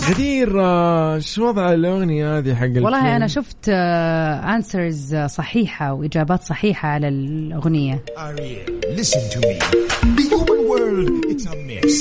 غدير 0.10 0.62
آه، 0.62 1.20
شو 1.20 1.48
وضع 1.48 1.74
الأغنية 1.74 2.38
هذه 2.38 2.56
حق 2.56 2.66
والله؟ 2.66 3.16
أنا 3.16 3.28
شفت 3.28 3.70
answers 3.70 5.16
صحيحة 5.16 5.94
وإجابات 5.94 6.44
صحيحة 6.44 6.90
على 6.90 7.08
الأغنية 7.08 8.04
Ariel, 8.18 8.98
listen 8.98 9.22
to 9.34 9.40
me. 9.40 10.55
The 10.66 10.72
world, 10.72 11.26
it's 11.32 11.46
a 11.46 11.56
mess. 11.68 11.96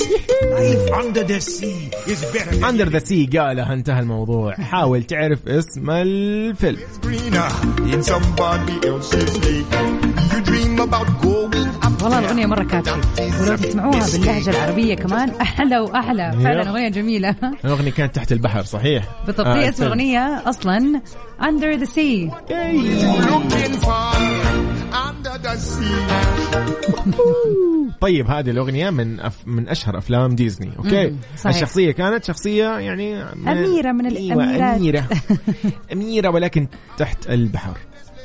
Life 0.57 0.85
under 1.01 1.23
the 1.23 1.39
sea 1.39 1.79
is 2.11 2.21
better 2.33 2.55
than 2.55 2.63
under 2.63 2.89
the 2.89 2.99
sea 2.99 3.29
قالها 3.37 3.73
انتهى 3.73 3.99
الموضوع. 3.99 4.53
حاول 4.53 5.03
تعرف 5.03 5.47
اسم 5.47 5.89
الفيلم. 5.89 6.79
Greener 7.01 7.51
in 7.93 8.03
somebody 8.03 8.87
else's 8.87 9.37
lake. 9.45 9.73
You 10.31 10.41
dream 10.41 10.79
about 10.79 11.07
going 11.21 11.85
up 11.85 12.03
والله 12.03 12.19
الأغنية 12.19 12.45
مرة 12.45 12.63
catchy. 12.63 13.01
ولو 13.41 13.55
تسمعوها 13.55 14.11
باللهجة 14.11 14.49
العربية 14.49 14.95
كمان 14.95 15.29
أحلى 15.29 15.79
واحلى 15.79 16.31
فعلا 16.43 16.61
yep. 16.61 16.67
أغنية 16.67 16.89
جميلة. 16.89 17.35
الأغنية 17.65 17.91
كانت 17.91 18.15
تحت 18.15 18.31
البحر 18.31 18.63
صحيح. 18.63 19.05
بالضبط 19.25 19.47
آه، 19.47 19.55
هي 19.55 19.69
اسم 19.69 19.83
الفيلم. 19.83 19.93
الأغنية 19.93 20.49
أصلا 20.49 21.01
under 21.43 21.71
the 21.71 21.85
sea 21.85 22.29
looking 22.29 22.53
for 22.53 23.25
under 23.35 23.67
the 23.67 23.81
sea. 23.81 24.54
طيب 28.01 28.29
هذه 28.29 28.49
الأغنية 28.49 28.89
من 28.89 29.19
أف... 29.19 29.47
من 29.47 29.69
أشهر 29.69 29.97
أفلام 29.97 30.35
ديزني 30.35 30.71
okay؟ 30.77 31.15
صحيح. 31.37 31.55
الشخصية 31.55 31.91
كانت 31.91 32.23
شخصية 32.23 32.77
يعني 32.77 33.23
من... 33.35 33.47
أميرة 33.47 33.91
من 33.91 34.05
أيوة 34.05 34.43
الأميرات. 34.43 34.77
أميرة. 34.77 35.07
أميرة 35.93 36.29
ولكن 36.29 36.67
تحت 36.97 37.29
البحر. 37.29 37.77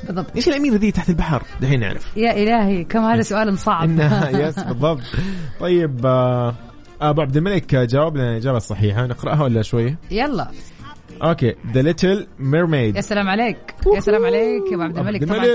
بالضبط. 0.07 0.35
إيش 0.35 0.47
الأميرة 0.47 0.75
ذي 0.75 0.91
تحت 0.91 1.09
البحر؟ 1.09 1.43
دحين 1.61 1.79
نعرف. 1.79 2.17
يا 2.17 2.31
إلهي 2.31 2.83
كم 2.83 2.99
هذا 2.99 3.21
سؤال 3.21 3.57
صعب. 3.57 3.89
yes 4.33 4.59
بالضبط. 4.59 5.01
طيب 5.59 6.05
آه، 6.05 6.55
أبو 7.01 7.21
عبد 7.21 7.37
الملك 7.37 7.75
جاوب 7.75 8.17
لنا 8.17 8.31
الإجابة 8.31 8.57
الصحيحة 8.57 9.05
نقرأها 9.05 9.43
ولا 9.43 9.61
شوي 9.61 9.95
يلا. 10.11 10.47
okay 11.21 11.55
The 11.73 11.81
Little 11.81 12.27
Mermaid 12.39 12.95
يا 12.95 13.01
سلام 13.01 13.27
عليك. 13.29 13.57
يا 13.95 13.99
سلام 13.99 14.25
عليك 14.25 14.63
يا 14.71 14.75
أبو 14.75 14.81
عبد 14.83 14.97
الملك. 14.97 15.23
طبعا 15.23 15.45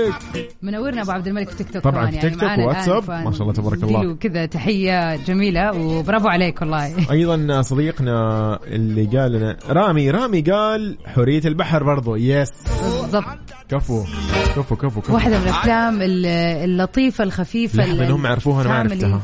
منورنا 0.61 1.01
أبو 1.01 1.11
عبد 1.11 1.27
الملك 1.27 1.49
في 1.49 1.55
تيك 1.57 1.69
توك 1.73 1.83
طبعاً 1.83 2.05
في 2.09 2.15
يعني 2.15 2.29
تيك 2.29 2.39
توك 2.39 2.57
وواتساب. 2.59 3.03
فن- 3.03 3.23
ما 3.23 3.31
شاء 3.31 3.41
الله 3.41 3.53
تبارك 3.53 3.83
الله. 3.83 4.15
كذا 4.15 4.45
تحية 4.45 5.15
جميلة 5.15 5.71
وبرافو 5.81 6.27
عليك 6.27 6.61
والله. 6.61 6.93
أيضا 7.11 7.61
صديقنا 7.61 8.59
اللي 8.67 9.05
قال 9.19 9.31
لنا 9.31 9.57
رامي 9.69 10.11
رامي 10.11 10.41
قال 10.41 10.97
حوريه 11.05 11.41
البحر 11.45 11.83
برضو. 11.83 12.15
yes 12.15 12.51
بالضبط. 13.01 13.25
كفو 13.69 14.03
كفو 14.55 14.75
كفو 14.75 15.01
كفو. 15.01 15.13
واحدة 15.13 15.37
من 15.39 15.43
الأفلام 15.43 16.01
ال- 16.01 16.25
اللطيفة 16.63 17.23
الخفيفة 17.23 17.77
لحظة 17.85 18.05
إنهم 18.05 18.27
عرفوها 18.27 18.61
أنا 18.61 18.69
ما 18.69 18.75
عرفتها. 18.79 19.21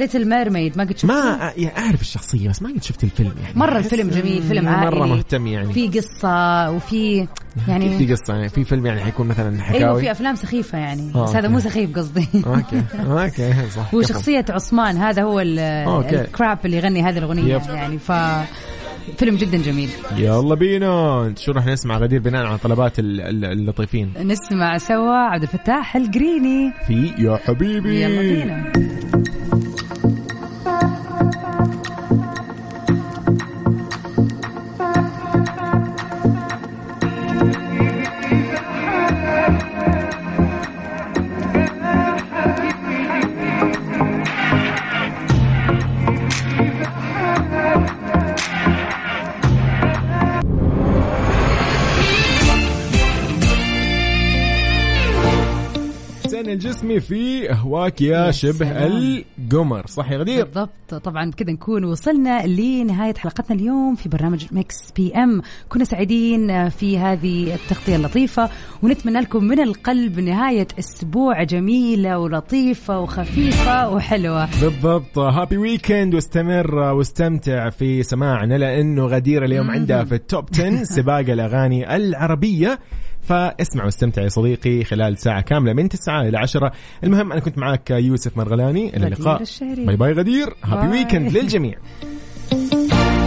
Little 0.00 0.28
Mermaid 0.28 0.78
ما 0.78 0.84
قد 0.84 0.96
شفت 0.98 1.04
ما 1.04 1.52
يعني 1.56 1.78
أعرف 1.78 2.00
الشخصية 2.00 2.48
بس 2.48 2.62
ما 2.62 2.68
قد 2.68 2.82
شفت 2.82 3.04
الفيلم 3.04 3.32
يعني. 3.42 3.58
مرة 3.58 3.78
الفيلم 3.78 4.08
جميل 4.10 4.42
فيلم 4.42 4.68
عائلي. 4.68 4.96
مره 4.96 5.06
مهتم 5.06 5.46
يعني. 5.46 5.72
في 5.72 5.88
قصة 5.88 6.70
وفي 6.70 7.26
يعني 7.68 7.98
في 7.98 8.12
قصة 8.12 8.34
يعني 8.34 8.48
في 8.48 8.64
فيلم 8.64 8.86
يعني 8.86 9.00
حيكون 9.00 9.28
مثلا 9.28 9.62
حكاوي 9.62 9.84
أيوه 9.84 10.00
في 10.00 10.10
أفلام 10.10 10.34
سخيفة 10.36 10.78
يعني. 10.78 11.12
آه، 11.14 11.22
بس 11.24 11.28
هذا 11.30 11.36
okay. 11.38 11.48
مو 11.48 11.60
سخيف 11.60 11.96
قصدي. 11.98 12.28
okay 12.46 12.82
okay 13.00 13.52
صح. 13.70 13.90
شخصية 14.12 14.44
عثمان 14.50 14.96
هذا 14.96 15.22
هو 15.22 15.40
ال- 15.40 15.58
okay. 15.88 16.20
ال 16.20 16.28
crab 16.28 16.58
اللي 16.64 16.76
يغني 16.76 17.02
هذه 17.02 17.18
الأغنية 17.18 17.54
yep. 17.54 17.62
يعني. 17.68 17.98
ف 17.98 18.12
فيلم 19.18 19.36
جدا 19.36 19.58
جميل. 19.58 19.88
يلا 20.16 20.54
بينا. 20.54 21.34
شو 21.38 21.52
راح 21.52 21.66
نسمع 21.66 21.98
غدير 21.98 22.20
بناء 22.20 22.46
على 22.46 22.58
طلبات 22.58 22.98
ال- 22.98 23.20
ال- 23.20 23.44
اللطيفين؟ 23.44 24.12
نسمع 24.22 24.78
سوا 24.78 25.16
عبد 25.16 25.42
الفتاح 25.42 25.96
الجريني. 25.96 26.72
في 26.86 27.12
يا 27.18 27.36
حبيبي. 27.36 28.02
يلا 28.02 28.20
بينا. 28.20 28.72
الجسمي 56.60 57.00
في 57.00 57.52
اهواك 57.52 58.00
يا 58.00 58.30
شبه. 58.30 58.86
القمر. 58.86 59.86
صح 59.86 60.10
يا 60.10 60.18
غدير؟ 60.18 60.44
بالضبط. 60.44 60.94
طبعا 60.94 61.30
كذا 61.30 61.52
نكون 61.52 61.84
وصلنا 61.84 62.46
لنهاية 62.46 63.14
حلقتنا 63.14 63.56
اليوم 63.56 63.94
في 63.94 64.08
برنامج 64.08 64.46
Mix 64.52 64.90
PM. 64.96 65.42
كنا 65.68 65.84
سعيدين 65.84 66.68
في 66.68 66.98
هذه 66.98 67.54
التغطية 67.54 67.96
اللطيفة 67.96 68.50
ونتمنى 68.82 69.20
لكم 69.20 69.44
من 69.44 69.60
القلب 69.60 70.20
نهاية 70.20 70.66
أسبوع 70.78 71.42
جميلة 71.42 72.18
ولطيفة 72.18 73.00
وخفيفة 73.00 73.90
وحلوة. 73.90 74.48
بالضبط. 74.60 75.18
Happy 75.18 75.56
weekend 75.56 76.14
واستمر 76.14 76.74
واستمتع 76.74 77.70
في 77.70 78.02
سماعنا 78.02 78.54
لأنه 78.54 79.06
غدير 79.06 79.44
اليوم 79.44 79.70
عندها 79.70 80.04
في 80.04 80.14
ال 80.14 80.22
top 80.22 80.44
10 80.52 80.82
سباق 80.96 81.18
الأغاني 81.30 81.96
العربية. 81.96 82.78
فاسمع 83.30 83.84
واستمتع 83.84 84.22
يا 84.22 84.28
صديقي 84.28 84.84
خلال 84.84 85.18
ساعة 85.18 85.40
كاملة 85.40 85.72
من 85.72 85.88
9 85.88 86.22
إلى 86.22 86.38
10 86.38 86.72
المهم 87.04 87.32
أنا 87.32 87.40
كنت 87.40 87.58
معك 87.58 87.90
يوسف 87.90 88.36
مرغلاني 88.36 88.96
إلى 88.96 89.06
اللقاء 89.06 89.42
الشهري. 89.42 89.86
bye 89.86 89.96
bye 89.96 90.12
غدير 90.12 90.54
happy. 90.64 90.88
weekend 90.88 91.32
للجميع 91.32 91.74